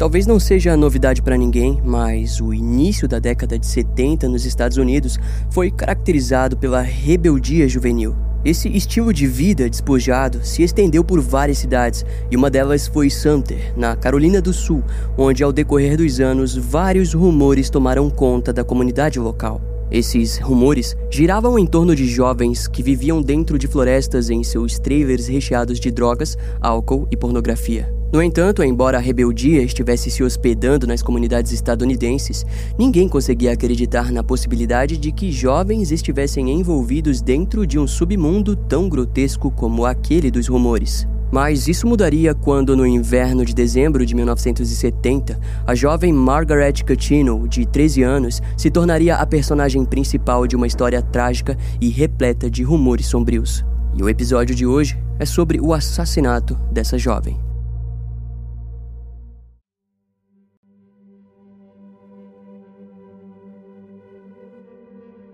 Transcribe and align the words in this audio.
Talvez 0.00 0.26
não 0.26 0.40
seja 0.40 0.78
novidade 0.78 1.20
para 1.20 1.36
ninguém, 1.36 1.78
mas 1.84 2.40
o 2.40 2.54
início 2.54 3.06
da 3.06 3.18
década 3.18 3.58
de 3.58 3.66
70 3.66 4.30
nos 4.30 4.46
Estados 4.46 4.78
Unidos 4.78 5.18
foi 5.50 5.70
caracterizado 5.70 6.56
pela 6.56 6.80
rebeldia 6.80 7.68
juvenil. 7.68 8.16
Esse 8.42 8.66
estilo 8.74 9.12
de 9.12 9.26
vida 9.26 9.68
despojado 9.68 10.42
se 10.42 10.62
estendeu 10.62 11.04
por 11.04 11.20
várias 11.20 11.58
cidades, 11.58 12.02
e 12.30 12.34
uma 12.34 12.48
delas 12.48 12.86
foi 12.86 13.10
Sumter, 13.10 13.74
na 13.76 13.94
Carolina 13.94 14.40
do 14.40 14.54
Sul, 14.54 14.82
onde 15.18 15.44
ao 15.44 15.52
decorrer 15.52 15.98
dos 15.98 16.18
anos 16.18 16.56
vários 16.56 17.12
rumores 17.12 17.68
tomaram 17.68 18.08
conta 18.08 18.54
da 18.54 18.64
comunidade 18.64 19.20
local. 19.20 19.60
Esses 19.90 20.38
rumores 20.38 20.96
giravam 21.10 21.58
em 21.58 21.66
torno 21.66 21.94
de 21.94 22.06
jovens 22.06 22.66
que 22.66 22.82
viviam 22.82 23.20
dentro 23.20 23.58
de 23.58 23.68
florestas 23.68 24.30
em 24.30 24.42
seus 24.42 24.78
trailers 24.78 25.26
recheados 25.26 25.78
de 25.78 25.90
drogas, 25.90 26.38
álcool 26.58 27.06
e 27.10 27.18
pornografia. 27.18 27.99
No 28.12 28.20
entanto, 28.20 28.64
embora 28.64 28.98
a 28.98 29.00
rebeldia 29.00 29.62
estivesse 29.62 30.10
se 30.10 30.24
hospedando 30.24 30.84
nas 30.84 31.00
comunidades 31.00 31.52
estadunidenses, 31.52 32.44
ninguém 32.76 33.08
conseguia 33.08 33.52
acreditar 33.52 34.10
na 34.10 34.24
possibilidade 34.24 34.98
de 34.98 35.12
que 35.12 35.30
jovens 35.30 35.92
estivessem 35.92 36.50
envolvidos 36.50 37.22
dentro 37.22 37.64
de 37.64 37.78
um 37.78 37.86
submundo 37.86 38.56
tão 38.56 38.88
grotesco 38.88 39.48
como 39.48 39.86
aquele 39.86 40.28
dos 40.28 40.48
rumores. 40.48 41.06
Mas 41.30 41.68
isso 41.68 41.86
mudaria 41.86 42.34
quando, 42.34 42.76
no 42.76 42.84
inverno 42.84 43.44
de 43.44 43.54
dezembro 43.54 44.04
de 44.04 44.16
1970, 44.16 45.38
a 45.64 45.74
jovem 45.76 46.12
Margaret 46.12 46.82
Cutino, 46.84 47.46
de 47.46 47.64
13 47.64 48.02
anos, 48.02 48.42
se 48.56 48.72
tornaria 48.72 49.14
a 49.14 49.24
personagem 49.24 49.84
principal 49.84 50.48
de 50.48 50.56
uma 50.56 50.66
história 50.66 51.00
trágica 51.00 51.56
e 51.80 51.88
repleta 51.88 52.50
de 52.50 52.64
rumores 52.64 53.06
sombrios. 53.06 53.64
E 53.94 54.02
o 54.02 54.08
episódio 54.08 54.52
de 54.52 54.66
hoje 54.66 54.98
é 55.20 55.24
sobre 55.24 55.60
o 55.60 55.72
assassinato 55.72 56.58
dessa 56.72 56.98
jovem. 56.98 57.49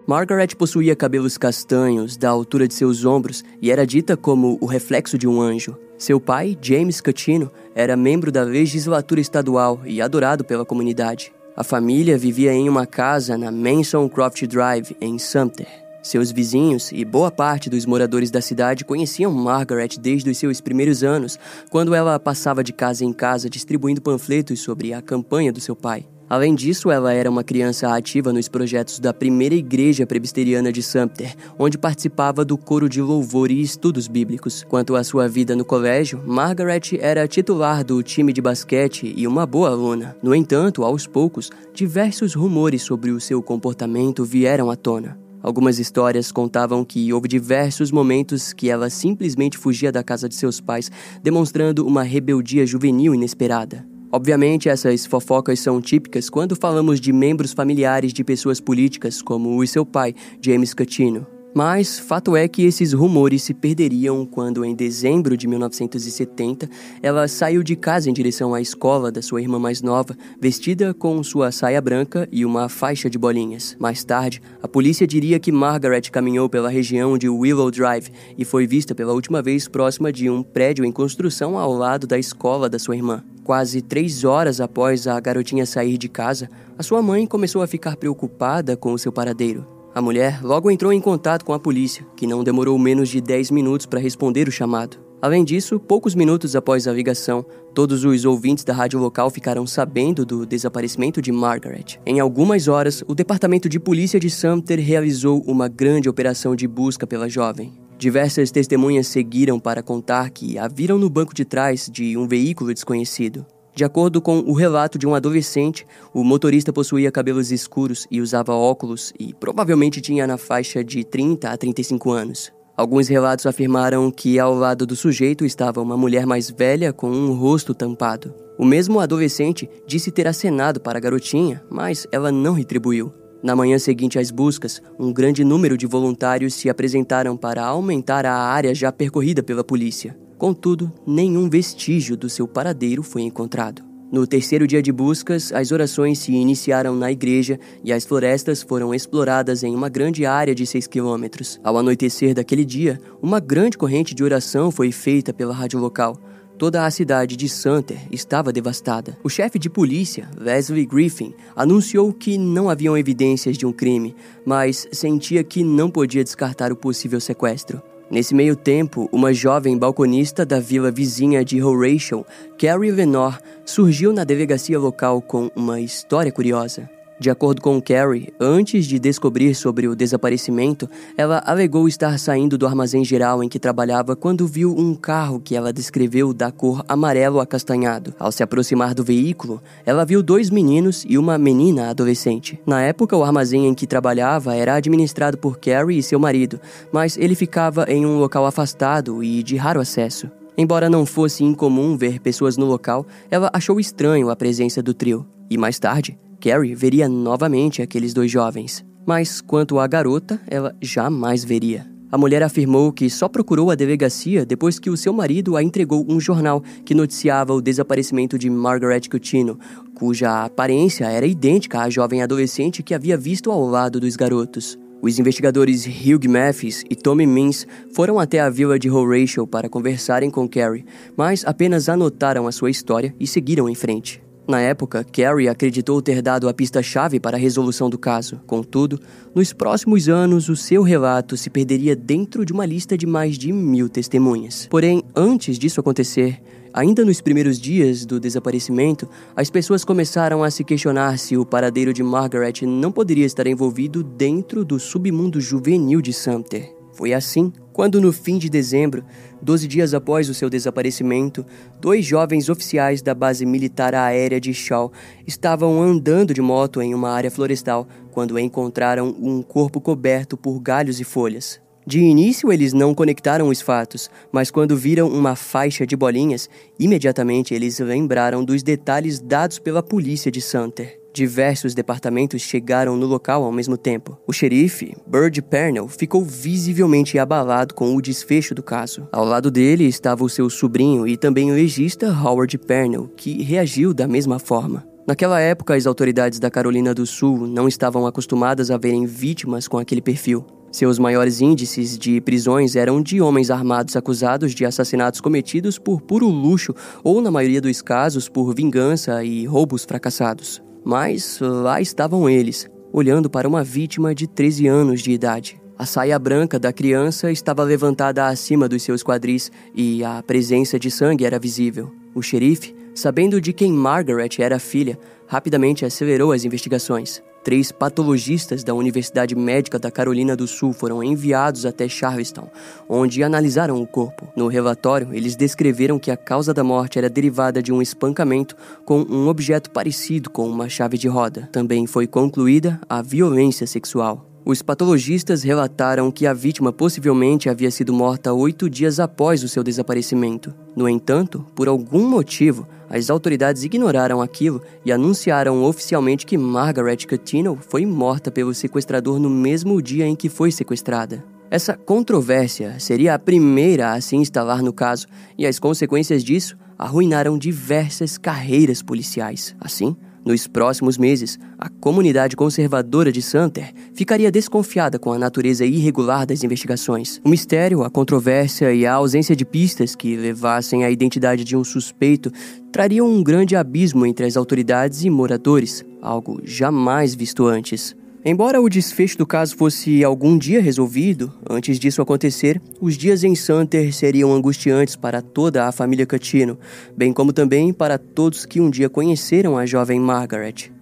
Margaret 0.07 0.55
possuía 0.57 0.95
cabelos 0.95 1.37
castanhos 1.37 2.17
da 2.17 2.31
altura 2.31 2.69
de 2.69 2.75
seus 2.75 3.05
ombros 3.05 3.43
e 3.61 3.73
era 3.73 3.85
dita 3.85 4.17
como 4.17 4.57
o 4.61 4.67
reflexo 4.67 5.19
de 5.19 5.27
um 5.27 5.41
anjo. 5.41 5.77
Seu 5.99 6.21
pai, 6.21 6.57
James 6.63 7.01
Cutino, 7.01 7.51
era 7.75 7.97
membro 7.97 8.31
da 8.31 8.45
legislatura 8.45 9.21
estadual 9.21 9.81
e 9.85 10.01
adorado 10.01 10.45
pela 10.45 10.65
comunidade. 10.65 11.33
A 11.57 11.65
família 11.65 12.17
vivia 12.17 12.53
em 12.53 12.69
uma 12.69 12.87
casa 12.87 13.37
na 13.37 13.51
Manson 13.51 14.09
Croft 14.09 14.47
Drive, 14.47 14.97
em 15.01 15.19
Sumter. 15.19 15.67
Seus 16.05 16.31
vizinhos 16.31 16.93
e 16.93 17.05
boa 17.05 17.33
parte 17.33 17.69
dos 17.69 17.85
moradores 17.85 18.31
da 18.31 18.41
cidade 18.41 18.85
conheciam 18.85 19.33
Margaret 19.33 19.99
desde 19.99 20.31
os 20.31 20.39
seus 20.39 20.61
primeiros 20.61 21.03
anos, 21.03 21.37
quando 21.69 21.97
ela 21.97 22.21
passava 22.21 22.63
de 22.63 22.73
casa 22.73 23.05
em 23.05 23.13
casa 23.13 23.51
distribuindo 23.51 24.01
panfletos 24.01 24.61
sobre 24.61 24.93
a 24.93 25.03
campanha 25.03 25.53
do 25.53 25.61
seu 25.61 25.75
pai. 25.75 26.07
Além 26.29 26.57
disso, 26.57 26.91
ela 26.91 27.13
era 27.13 27.31
uma 27.31 27.45
criança 27.45 27.95
ativa 27.95 28.33
nos 28.33 28.49
projetos 28.49 28.99
da 28.99 29.15
primeira 29.15 29.55
igreja 29.55 30.05
presbiteriana 30.05 30.73
de 30.73 30.83
Sumter, 30.83 31.35
onde 31.57 31.79
participava 31.79 32.45
do 32.45 32.59
coro 32.59 32.89
de 32.89 33.01
louvor 33.01 33.49
e 33.51 33.63
estudos 33.63 34.09
bíblicos. 34.09 34.65
Quanto 34.69 34.97
à 34.97 35.05
sua 35.05 35.29
vida 35.29 35.55
no 35.55 35.65
colégio, 35.65 36.21
Margaret 36.27 36.99
era 36.99 37.29
titular 37.29 37.85
do 37.85 38.03
time 38.03 38.33
de 38.33 38.43
basquete 38.43 39.15
e 39.17 39.25
uma 39.25 39.47
boa 39.47 39.71
aluna. 39.71 40.17
No 40.21 40.35
entanto, 40.35 40.83
aos 40.83 41.07
poucos, 41.07 41.49
diversos 41.73 42.35
rumores 42.35 42.83
sobre 42.83 43.13
o 43.13 43.21
seu 43.21 43.41
comportamento 43.41 44.25
vieram 44.25 44.69
à 44.69 44.75
tona. 44.75 45.17
Algumas 45.41 45.79
histórias 45.79 46.33
contavam 46.33 46.85
que 46.85 47.13
houve 47.13 47.29
diversos 47.29 47.93
momentos 47.93 48.53
que 48.53 48.69
ela 48.69 48.91
simplesmente 48.91 49.57
fugia 49.57 49.93
da 49.93 50.03
casa 50.03 50.29
de 50.29 50.35
seus 50.35 50.61
pais, 50.61 50.91
demonstrando 51.23 51.87
uma 51.87 52.03
rebeldia 52.03 52.67
juvenil 52.67 53.15
inesperada. 53.15 53.87
Obviamente, 54.11 54.69
essas 54.69 55.05
fofocas 55.05 55.61
são 55.61 55.81
típicas 55.81 56.31
quando 56.31 56.57
falamos 56.57 57.01
de 57.01 57.13
membros 57.13 57.53
familiares 57.53 58.13
de 58.13 58.23
pessoas 58.25 58.61
políticas, 58.61 59.21
como 59.21 59.59
o 59.59 59.67
seu 59.67 59.85
pai, 59.85 60.15
James 60.41 60.73
Catino. 60.73 61.36
Mas 61.57 61.99
fato 61.99 62.37
é 62.37 62.47
que 62.47 62.67
esses 62.67 62.93
rumores 62.93 63.43
se 63.43 63.55
perderiam 63.55 64.27
quando, 64.27 64.63
em 64.63 64.75
dezembro 64.75 65.39
de 65.39 65.49
1970, 65.49 66.69
ela 67.03 67.27
saiu 67.27 67.63
de 67.63 67.75
casa 67.75 68.11
em 68.11 68.13
direção 68.13 68.53
à 68.53 68.61
escola 68.61 69.11
da 69.11 69.23
sua 69.23 69.41
irmã 69.41 69.59
mais 69.59 69.81
nova, 69.81 70.15
vestida 70.39 70.93
com 70.93 71.23
sua 71.23 71.51
saia 71.51 71.81
branca 71.81 72.29
e 72.31 72.45
uma 72.45 72.69
faixa 72.69 73.09
de 73.09 73.17
bolinhas. 73.17 73.75
Mais 73.81 74.05
tarde, 74.05 74.43
a 74.63 74.69
polícia 74.69 75.07
diria 75.07 75.41
que 75.41 75.51
Margaret 75.51 76.03
caminhou 76.13 76.47
pela 76.47 76.69
região 76.69 77.17
de 77.17 77.27
Willow 77.27 77.71
Drive 77.71 78.11
e 78.37 78.45
foi 78.45 78.67
vista 78.67 78.95
pela 78.95 79.15
última 79.15 79.41
vez 79.41 79.67
próxima 79.67 80.13
de 80.13 80.29
um 80.29 80.43
prédio 80.43 80.85
em 80.85 80.93
construção 80.93 81.57
ao 81.57 81.73
lado 81.73 82.07
da 82.07 82.19
escola 82.19 82.69
da 82.69 82.79
sua 82.79 82.97
irmã. 82.97 83.25
Quase 83.43 83.81
três 83.81 84.25
horas 84.25 84.61
após 84.61 85.07
a 85.07 85.19
garotinha 85.19 85.65
sair 85.65 85.97
de 85.97 86.11
casa, 86.11 86.51
a 86.77 86.83
sua 86.83 87.01
mãe 87.01 87.27
começou 87.27 87.63
a 87.63 87.67
ficar 87.67 87.97
preocupada 87.97 88.77
com 88.77 88.93
o 88.93 88.99
seu 88.99 89.11
paradeiro. 89.11 89.76
A 89.97 90.03
mulher 90.03 90.45
logo 90.45 90.71
entrou 90.71 90.93
em 90.93 91.01
contato 91.01 91.43
com 91.43 91.55
a 91.55 91.59
polícia, 91.59 92.07
que 92.15 92.27
não 92.27 92.45
demorou 92.45 92.79
menos 92.79 93.09
de 93.09 93.19
10 93.19 93.51
minutos 93.51 93.87
para 93.87 93.99
responder 93.99 94.47
o 94.47 94.53
chamado. 94.53 94.99
Além 95.23 95.43
disso, 95.43 95.81
poucos 95.81 96.15
minutos 96.15 96.55
após 96.55 96.87
a 96.87 96.93
ligação, 96.93 97.43
todos 97.75 98.05
os 98.05 98.27
ouvintes 98.27 98.63
da 98.63 98.75
rádio 98.75 99.01
local 99.01 99.31
ficaram 99.31 99.67
sabendo 99.67 100.27
do 100.27 100.45
desaparecimento 100.45 101.23
de 101.23 101.33
Margaret. 101.33 101.99
Em 102.05 102.21
algumas 102.21 102.69
horas, 102.69 103.03
o 103.09 103.15
departamento 103.15 103.71
de 103.71 103.81
polícia 103.81 104.21
de 104.21 104.29
Sumter 104.29 104.79
realizou 104.79 105.43
uma 105.47 105.67
grande 105.67 106.11
operação 106.11 106.55
de 106.55 106.69
busca 106.69 107.07
pela 107.07 107.27
jovem. 107.27 107.73
Diversas 107.97 108.51
testemunhas 108.51 109.07
seguiram 109.07 109.59
para 109.59 109.83
contar 109.83 110.29
que 110.29 110.59
a 110.59 110.69
viram 110.69 110.99
no 110.99 111.09
banco 111.09 111.33
de 111.33 111.47
trás 111.47 111.89
de 111.91 112.19
um 112.19 112.29
veículo 112.29 112.75
desconhecido. 112.75 113.47
De 113.77 113.85
acordo 113.85 114.23
com 114.23 114.39
o 114.39 114.55
relato 114.55 114.99
de 114.99 115.07
um 115.07 115.15
adolescente, 115.15 115.87
o 116.15 116.25
motorista 116.25 116.73
possuía 116.73 117.13
cabelos 117.13 117.53
escuros 117.53 118.07
e 118.11 118.23
usava 118.23 118.55
óculos 118.55 119.13
e 119.21 119.35
provavelmente 119.35 120.01
tinha 120.01 120.27
na 120.27 120.39
faixa 120.39 120.83
de 120.83 121.05
30 121.05 121.51
a 121.51 121.55
35 121.59 122.11
anos. 122.11 122.51
Alguns 122.75 123.07
relatos 123.07 123.45
afirmaram 123.45 124.11
que 124.11 124.39
ao 124.39 124.55
lado 124.55 124.87
do 124.87 124.97
sujeito 124.97 125.45
estava 125.45 125.83
uma 125.83 125.95
mulher 125.95 126.25
mais 126.25 126.51
velha 126.51 126.91
com 126.91 127.11
um 127.11 127.35
rosto 127.35 127.75
tampado. 127.75 128.35
O 128.59 128.65
mesmo 128.65 128.99
adolescente 128.99 129.69
disse 129.87 130.11
ter 130.11 130.27
acenado 130.27 130.81
para 130.81 130.97
a 130.97 131.01
garotinha, 131.01 131.63
mas 131.71 132.07
ela 132.11 132.33
não 132.33 132.55
retribuiu. 132.55 133.13
Na 133.43 133.55
manhã 133.55 133.79
seguinte 133.79 134.19
às 134.19 134.31
buscas, 134.31 134.81
um 134.99 135.13
grande 135.13 135.45
número 135.45 135.77
de 135.77 135.87
voluntários 135.87 136.55
se 136.55 136.71
apresentaram 136.71 137.37
para 137.37 137.63
aumentar 137.63 138.25
a 138.25 138.35
área 138.35 138.75
já 138.75 138.91
percorrida 138.91 139.43
pela 139.43 139.63
polícia. 139.63 140.17
Contudo, 140.39 140.93
nenhum 141.07 141.49
vestígio 141.49 142.17
do 142.17 142.29
seu 142.29 142.47
paradeiro 142.47 143.03
foi 143.03 143.23
encontrado. 143.23 143.83
No 144.13 144.27
terceiro 144.27 144.67
dia 144.67 144.81
de 144.81 144.93
buscas, 144.93 145.51
as 145.53 145.73
orações 145.73 146.21
se 146.21 146.33
iniciaram 146.33 146.95
na 146.95 147.11
igreja 147.11 147.59
e 147.83 147.93
as 147.93 148.05
florestas 148.05 148.63
foram 148.63 148.95
exploradas 148.95 149.65
em 149.65 149.75
uma 149.75 149.89
grande 149.89 150.25
área 150.25 150.55
de 150.55 150.65
6 150.65 150.87
quilômetros. 150.87 151.59
Ao 151.65 151.77
anoitecer 151.77 152.33
daquele 152.33 152.65
dia, 152.65 153.01
uma 153.21 153.41
grande 153.41 153.77
corrente 153.77 154.15
de 154.15 154.23
oração 154.23 154.71
foi 154.71 154.93
feita 154.93 155.33
pela 155.33 155.53
rádio 155.53 155.81
local. 155.81 156.17
Toda 156.57 156.87
a 156.87 156.91
cidade 156.91 157.37
de 157.37 157.49
Sumter 157.49 157.99
estava 158.11 158.53
devastada. 158.53 159.19
O 159.25 159.29
chefe 159.29 159.59
de 159.59 159.69
polícia, 159.69 160.29
Leslie 160.39 160.87
Griffin, 160.87 161.35
anunciou 161.55 162.13
que 162.13 162.39
não 162.39 162.71
haviam 162.71 162.97
evidências 162.97 163.59
de 163.59 163.67
um 163.67 163.73
crime, 163.73 164.15
mas 164.45 164.87
sentia 164.93 165.43
que 165.43 165.65
não 165.65 165.91
podia 165.91 166.23
descartar 166.23 166.71
o 166.73 166.77
possível 166.77 167.21
sequestro. 167.21 167.83
Nesse 168.09 168.35
meio 168.35 168.55
tempo, 168.55 169.09
uma 169.11 169.35
jovem 169.35 169.77
balconista 169.77 170.47
da 170.47 170.61
vila 170.61 170.93
vizinha 170.93 171.45
de 171.45 171.61
Horatio, 171.61 172.25
Carrie 172.57 172.93
Lenore, 172.93 173.39
surgiu 173.65 174.13
na 174.13 174.23
delegacia 174.23 174.79
local 174.79 175.21
com 175.21 175.51
uma 175.57 175.81
história 175.81 176.31
curiosa. 176.31 176.89
De 177.19 177.31
acordo 177.31 177.63
com 177.63 177.81
Carrie, 177.81 178.29
antes 178.39 178.85
de 178.85 178.99
descobrir 178.99 179.55
sobre 179.55 179.89
o 179.89 179.97
desaparecimento, 179.97 180.89
ela 181.17 181.43
alegou 181.47 181.89
estar 181.89 182.19
saindo 182.19 182.59
do 182.59 182.67
armazém 182.67 183.03
geral 183.07 183.43
em 183.43 183.49
que 183.49 183.59
trabalhava 183.59 184.15
quando 184.15 184.47
viu 184.47 184.77
um 184.77 184.95
carro 184.95 185.41
que 185.41 185.57
ela 185.57 185.73
descreveu 185.73 186.35
da 186.35 186.53
cor 186.53 186.85
amarelo 186.87 187.41
acastanhado. 187.41 188.15
Ao 188.19 188.31
se 188.31 188.43
aproximar 188.43 188.95
do 188.95 189.03
veículo, 189.03 189.63
ela 189.87 190.05
viu 190.05 190.23
dois 190.23 190.51
meninos 190.51 191.07
e 191.09 191.17
uma 191.17 191.39
menina 191.39 191.89
adolescente. 191.89 192.61
Na 192.67 192.83
época, 192.83 193.17
o 193.17 193.25
armazém 193.25 193.67
em 193.67 193.75
que 193.75 193.87
trabalhava 193.87 194.55
era 194.55 194.75
administrado 194.75 195.39
por 195.39 195.59
Carrie 195.59 195.99
e 195.99 196.03
seu 196.03 196.21
marido, 196.21 196.61
mas 196.93 197.17
ele 197.17 197.35
ficava 197.35 197.87
em 197.89 198.05
um 198.05 198.19
local 198.19 198.45
afastado 198.45 199.25
e 199.25 199.43
de 199.43 199.57
raro 199.57 199.81
acesso. 199.81 200.31
Embora 200.59 200.91
não 200.91 201.07
fosse 201.07 201.45
incomum 201.45 201.97
ver 201.97 202.21
pessoas 202.21 202.59
no 202.59 202.67
local, 202.67 203.07
ela 203.31 203.51
achou 203.55 203.81
estranho 203.81 204.29
a 204.29 204.37
presença 204.37 204.83
do 204.83 204.93
trio. 204.93 205.27
E 205.51 205.57
mais 205.57 205.79
tarde, 205.79 206.19
Carrie 206.41 206.75
veria 206.75 207.09
novamente 207.09 207.83
aqueles 207.83 208.13
dois 208.13 208.31
jovens, 208.31 208.85
mas 209.07 209.41
quanto 209.41 209.79
à 209.79 209.87
garota, 209.87 210.41
ela 210.47 210.75
jamais 210.81 211.45
veria. 211.45 211.87
A 212.11 212.17
mulher 212.17 212.43
afirmou 212.43 212.93
que 212.93 213.11
só 213.11 213.29
procurou 213.29 213.71
a 213.71 213.75
delegacia 213.75 214.47
depois 214.47 214.79
que 214.79 214.89
o 214.89 214.97
seu 214.97 215.13
marido 215.13 215.57
a 215.57 215.63
entregou 215.63 216.07
um 216.09 216.21
jornal 216.21 216.63
que 216.85 216.95
noticiava 216.95 217.53
o 217.53 217.61
desaparecimento 217.61 218.39
de 218.39 218.49
Margaret 218.49 219.03
Cutino, 219.11 219.59
cuja 219.95 220.45
aparência 220.45 221.07
era 221.07 221.27
idêntica 221.27 221.81
à 221.81 221.91
jovem 221.91 222.23
adolescente 222.23 222.83
que 222.83 222.95
havia 222.95 223.17
visto 223.17 223.51
ao 223.51 223.67
lado 223.67 223.99
dos 223.99 224.15
garotos. 224.15 224.79
Os 225.03 225.19
investigadores 225.19 225.85
Hugh 225.85 226.29
Mathis 226.29 226.85
e 226.89 226.95
Tommy 226.95 227.27
Mins 227.27 227.67
foram 227.93 228.19
até 228.19 228.41
a 228.41 228.49
vila 228.49 228.79
de 228.79 228.89
Horatio 228.89 229.47
para 229.47 229.69
conversarem 229.69 230.31
com 230.31 230.49
Carrie, 230.49 230.87
mas 231.17 231.45
apenas 231.45 231.89
anotaram 231.89 232.47
a 232.47 232.53
sua 232.53 232.71
história 232.71 233.15
e 233.19 233.27
seguiram 233.27 233.69
em 233.69 233.75
frente. 233.75 234.26
Na 234.49 234.61
época, 234.61 235.05
Carrie 235.05 235.49
acreditou 235.49 236.01
ter 236.01 236.23
dado 236.23 236.49
a 236.49 236.55
pista-chave 236.55 237.19
para 237.19 237.37
a 237.37 237.41
resolução 237.41 237.91
do 237.91 237.99
caso. 237.99 238.41
Contudo, 238.47 239.01
nos 239.35 239.53
próximos 239.53 240.09
anos, 240.09 240.49
o 240.49 240.55
seu 240.55 240.83
relato 240.83 241.37
se 241.37 241.51
perderia 241.51 241.97
dentro 241.97 242.45
de 242.45 242.53
uma 242.53 242.65
lista 242.65 242.97
de 242.97 243.07
mais 243.07 243.37
de 243.37 243.53
mil 243.53 243.89
testemunhas. 243.89 244.69
Porém, 244.71 245.03
antes 245.17 245.59
disso 245.59 245.81
acontecer, 245.81 246.41
ainda 246.73 247.05
nos 247.05 247.21
primeiros 247.21 247.59
dias 247.59 248.07
do 248.07 248.21
desaparecimento, 248.21 249.09
as 249.35 249.51
pessoas 249.51 249.85
começaram 249.85 250.45
a 250.45 250.51
se 250.51 250.63
questionar 250.63 251.19
se 251.19 251.37
o 251.37 251.45
paradeiro 251.45 251.93
de 251.93 252.05
Margaret 252.05 252.63
não 252.63 252.93
poderia 252.93 253.27
estar 253.27 253.49
envolvido 253.49 254.05
dentro 254.05 254.65
do 254.65 254.79
submundo 254.79 255.41
juvenil 255.41 256.01
de 256.01 256.13
Sumter. 256.13 256.73
Foi 256.93 257.13
assim 257.13 257.53
quando, 257.77 258.01
no 258.01 258.11
fim 258.11 258.39
de 258.39 258.49
dezembro, 258.49 259.05
12 259.43 259.69
dias 259.69 259.93
após 259.93 260.31
o 260.31 260.35
seu 260.35 260.49
desaparecimento, 260.49 261.45
dois 261.79 262.07
jovens 262.07 262.49
oficiais 262.49 263.03
da 263.03 263.15
base 263.15 263.45
militar 263.45 263.95
aérea 263.95 264.41
de 264.41 264.55
Shaw 264.55 264.91
estavam 265.27 265.83
andando 265.83 266.33
de 266.33 266.41
moto 266.41 266.81
em 266.81 266.95
uma 266.95 267.11
área 267.11 267.31
florestal 267.31 267.87
quando 268.13 268.39
encontraram 268.39 269.15
um 269.21 269.43
corpo 269.43 269.79
coberto 269.79 270.39
por 270.39 270.59
galhos 270.59 271.01
e 271.01 271.05
folhas. 271.05 271.61
De 271.87 272.01
início, 272.01 272.51
eles 272.51 272.73
não 272.73 272.95
conectaram 272.95 273.49
os 273.49 273.61
fatos, 273.61 274.09
mas 274.33 274.51
quando 274.51 274.75
viram 274.75 275.11
uma 275.11 275.37
faixa 275.37 275.87
de 275.87 275.95
bolinhas, 275.95 276.49
imediatamente 276.79 277.53
eles 277.53 277.79
lembraram 277.79 278.43
dos 278.43 278.63
detalhes 278.63 279.21
dados 279.21 279.59
pela 279.59 279.83
polícia 279.83 280.33
de 280.33 280.41
Sumter. 280.41 280.99
Diversos 281.17 281.75
departamentos 281.75 282.43
chegaram 282.43 282.95
no 282.95 283.07
local 283.07 283.43
ao 283.43 283.51
mesmo 283.51 283.79
tempo. 283.79 284.19
O 284.27 284.35
xerife, 284.35 284.95
Bird 285.07 285.41
Pernell, 285.41 285.89
ficou 285.89 286.23
visivelmente 286.23 287.19
abalado 287.19 287.75
com 287.75 287.97
o 287.97 288.03
desfecho 288.03 288.55
do 288.55 288.63
caso. 288.63 289.09
Ao 289.11 289.25
lado 289.25 289.51
dele 289.51 289.85
estava 289.85 290.23
o 290.23 290.29
seu 290.29 290.51
sobrinho 290.51 291.09
e 291.09 291.17
também 291.17 291.51
o 291.51 291.55
legista 291.55 292.09
Howard 292.09 292.59
Pernell, 292.59 293.09
que 293.17 293.43
reagiu 293.43 293.95
da 293.95 294.07
mesma 294.07 294.39
forma. 294.39 294.87
Naquela 295.09 295.41
época, 295.41 295.75
as 295.75 295.87
autoridades 295.87 296.39
da 296.39 296.51
Carolina 296.51 296.93
do 296.93 297.07
Sul 297.07 297.47
não 297.47 297.67
estavam 297.67 298.07
acostumadas 298.07 298.71
a 298.71 298.77
verem 298.77 299.07
vítimas 299.07 299.67
com 299.67 299.79
aquele 299.79 300.03
perfil. 300.03 300.45
Seus 300.71 300.99
maiores 300.99 301.41
índices 301.41 301.97
de 301.97 302.21
prisões 302.21 302.77
eram 302.77 303.01
de 303.01 303.23
homens 303.23 303.51
armados 303.51 303.97
acusados 303.97 304.53
de 304.55 304.67
assassinatos 304.67 305.23
cometidos 305.23 305.79
por 305.79 306.03
puro 306.03 306.29
luxo 306.29 306.75
ou, 307.03 307.23
na 307.23 307.31
maioria 307.31 307.63
dos 307.63 307.81
casos, 307.81 308.29
por 308.29 308.55
vingança 308.55 309.25
e 309.25 309.47
roubos 309.47 309.87
fracassados. 309.87 310.66
Mas 310.87 311.41
lá 311.41 311.81
estavam 311.81 312.31
eles, 312.31 312.71
olhando 312.93 313.29
para 313.29 313.49
uma 313.49 313.65
vítima 313.65 314.15
de 314.15 314.29
13 314.29 314.69
anos 314.69 315.03
de 315.03 315.11
idade. 315.11 315.61
A 315.77 315.85
saia 315.85 316.17
branca 316.17 316.61
da 316.61 316.73
criança 316.73 317.29
estava 317.29 317.65
levantada 317.65 318.29
acima 318.29 318.69
dos 318.69 318.85
seus 318.85 319.03
quadris 319.03 319.51
e 319.75 320.05
a 320.05 320.23
presença 320.23 320.79
de 320.79 320.89
sangue 320.89 321.25
era 321.25 321.41
visível. 321.41 321.93
O 322.15 322.23
xerife, 322.23 322.73
sabendo 322.95 323.41
de 323.41 323.53
quem 323.53 323.73
Margaret 323.73 324.31
era 324.39 324.61
filha, 324.61 324.97
rapidamente 325.27 325.85
acelerou 325.85 326.31
as 326.31 326.45
investigações. 326.45 327.21
Três 327.47 327.71
patologistas 327.71 328.65
da 328.65 328.75
Universidade 328.75 329.37
Médica 329.37 329.79
da 329.79 329.89
Carolina 329.89 330.35
do 330.35 330.49
Sul 330.49 330.73
foram 330.73 331.01
enviados 331.01 331.65
até 331.65 331.89
Charleston, 331.89 332.51
onde 332.89 333.23
analisaram 333.23 333.81
o 333.81 333.87
corpo. 333.87 334.27
No 334.35 334.49
relatório, 334.49 335.15
eles 335.15 335.37
descreveram 335.37 335.97
que 335.97 336.11
a 336.11 336.17
causa 336.17 336.53
da 336.53 336.65
morte 336.65 336.99
era 336.99 337.09
derivada 337.09 337.63
de 337.63 337.73
um 337.73 337.81
espancamento 337.81 338.57
com 338.85 338.99
um 339.03 339.29
objeto 339.29 339.71
parecido 339.71 340.29
com 340.29 340.49
uma 340.49 340.69
chave 340.69 340.99
de 340.99 341.07
roda. 341.07 341.49
Também 341.53 341.87
foi 341.87 342.09
concluída 342.09 342.81
a 342.89 343.01
violência 343.01 343.65
sexual. 343.65 344.36
Os 344.49 344.63
patologistas 344.63 345.43
relataram 345.43 346.09
que 346.09 346.25
a 346.25 346.33
vítima 346.33 346.73
possivelmente 346.73 347.49
havia 347.49 347.69
sido 347.69 347.93
morta 347.93 348.33
oito 348.33 348.71
dias 348.71 349.01
após 349.01 349.43
o 349.43 349.49
seu 349.49 349.61
desaparecimento. 349.61 350.55
No 350.77 350.89
entanto, 350.89 351.45
por 351.53 351.67
algum 351.67 352.09
motivo, 352.09 352.65
as 352.89 353.11
autoridades 353.11 353.65
ignoraram 353.65 354.23
aquilo 354.23 354.63
e 354.85 354.93
anunciaram 354.93 355.65
oficialmente 355.65 356.25
que 356.25 356.39
Margaret 356.39 356.99
Catino 356.99 357.59
foi 357.61 357.85
morta 357.85 358.31
pelo 358.31 358.55
sequestrador 358.55 359.19
no 359.19 359.29
mesmo 359.29 359.83
dia 359.83 360.07
em 360.07 360.15
que 360.15 360.29
foi 360.29 360.53
sequestrada. 360.53 361.25
Essa 361.51 361.75
controvérsia 361.77 362.79
seria 362.79 363.15
a 363.15 363.19
primeira 363.19 363.95
a 363.95 364.01
se 364.01 364.15
instalar 364.15 364.63
no 364.63 364.73
caso, 364.73 365.09
e 365.37 365.45
as 365.45 365.59
consequências 365.59 366.23
disso 366.23 366.57
arruinaram 366.79 367.37
diversas 367.37 368.17
carreiras 368.17 368.81
policiais. 368.81 369.57
Assim, 369.61 369.97
nos 370.27 370.49
próximos 370.49 370.99
meses, 370.99 371.39
a 371.57 371.69
comunidade 371.69 372.35
conservadora 372.35 373.13
de 373.13 373.23
Santer 373.23 373.73
ficaria 373.95 374.31
desconfiada 374.31 374.99
com 374.99 375.13
a 375.13 375.19
natureza 375.19 375.65
irregular 375.65 376.27
das 376.27 376.43
investigações. 376.43 377.21
O 377.25 377.29
mistério, 377.29 377.85
a 377.85 377.89
controvérsia 377.89 378.75
e 378.75 378.85
a 378.85 378.95
ausência 378.95 379.37
de 379.37 379.45
pistas 379.45 379.95
que 379.95 380.17
levassem 380.17 380.85
à 380.85 380.91
identidade 380.91 381.45
de 381.45 381.57
um 381.57 381.63
suspeito 381.63 382.33
trariam 382.73 383.09
um 383.09 383.23
grande 383.23 383.55
abismo 383.55 384.05
entre 384.05 384.27
as 384.27 384.37
autoridades 384.37 385.05
e 385.05 385.11
moradores, 385.11 385.85
algo 386.03 386.41
jamais 386.43 387.15
visto 387.15 387.47
antes. 387.47 387.95
Embora 388.29 388.61
o 388.61 388.69
desfecho 388.69 389.17
do 389.17 389.25
caso 389.25 389.57
fosse 389.57 390.03
algum 390.03 390.37
dia 390.37 390.61
resolvido, 390.61 391.33
antes 391.49 391.79
disso 391.79 392.03
acontecer, 392.03 392.61
os 392.81 392.97
dias 392.97 393.23
em 393.23 393.37
Santer 393.37 393.95
seriam 393.95 394.35
angustiantes 394.35 394.97
para 394.97 395.23
toda 395.23 395.69
a 395.69 395.71
família 395.71 396.05
Catino, 396.05 396.59
bem 396.97 397.13
como 397.13 397.33
também 397.33 397.73
para 397.73 397.99
todos 397.99 398.45
que 398.45 398.61
um 398.61 398.69
dia 398.69 398.91
conheceram 398.91 399.57
a 399.57 399.65
jovem 399.65 400.01
Margaret. 400.01 400.73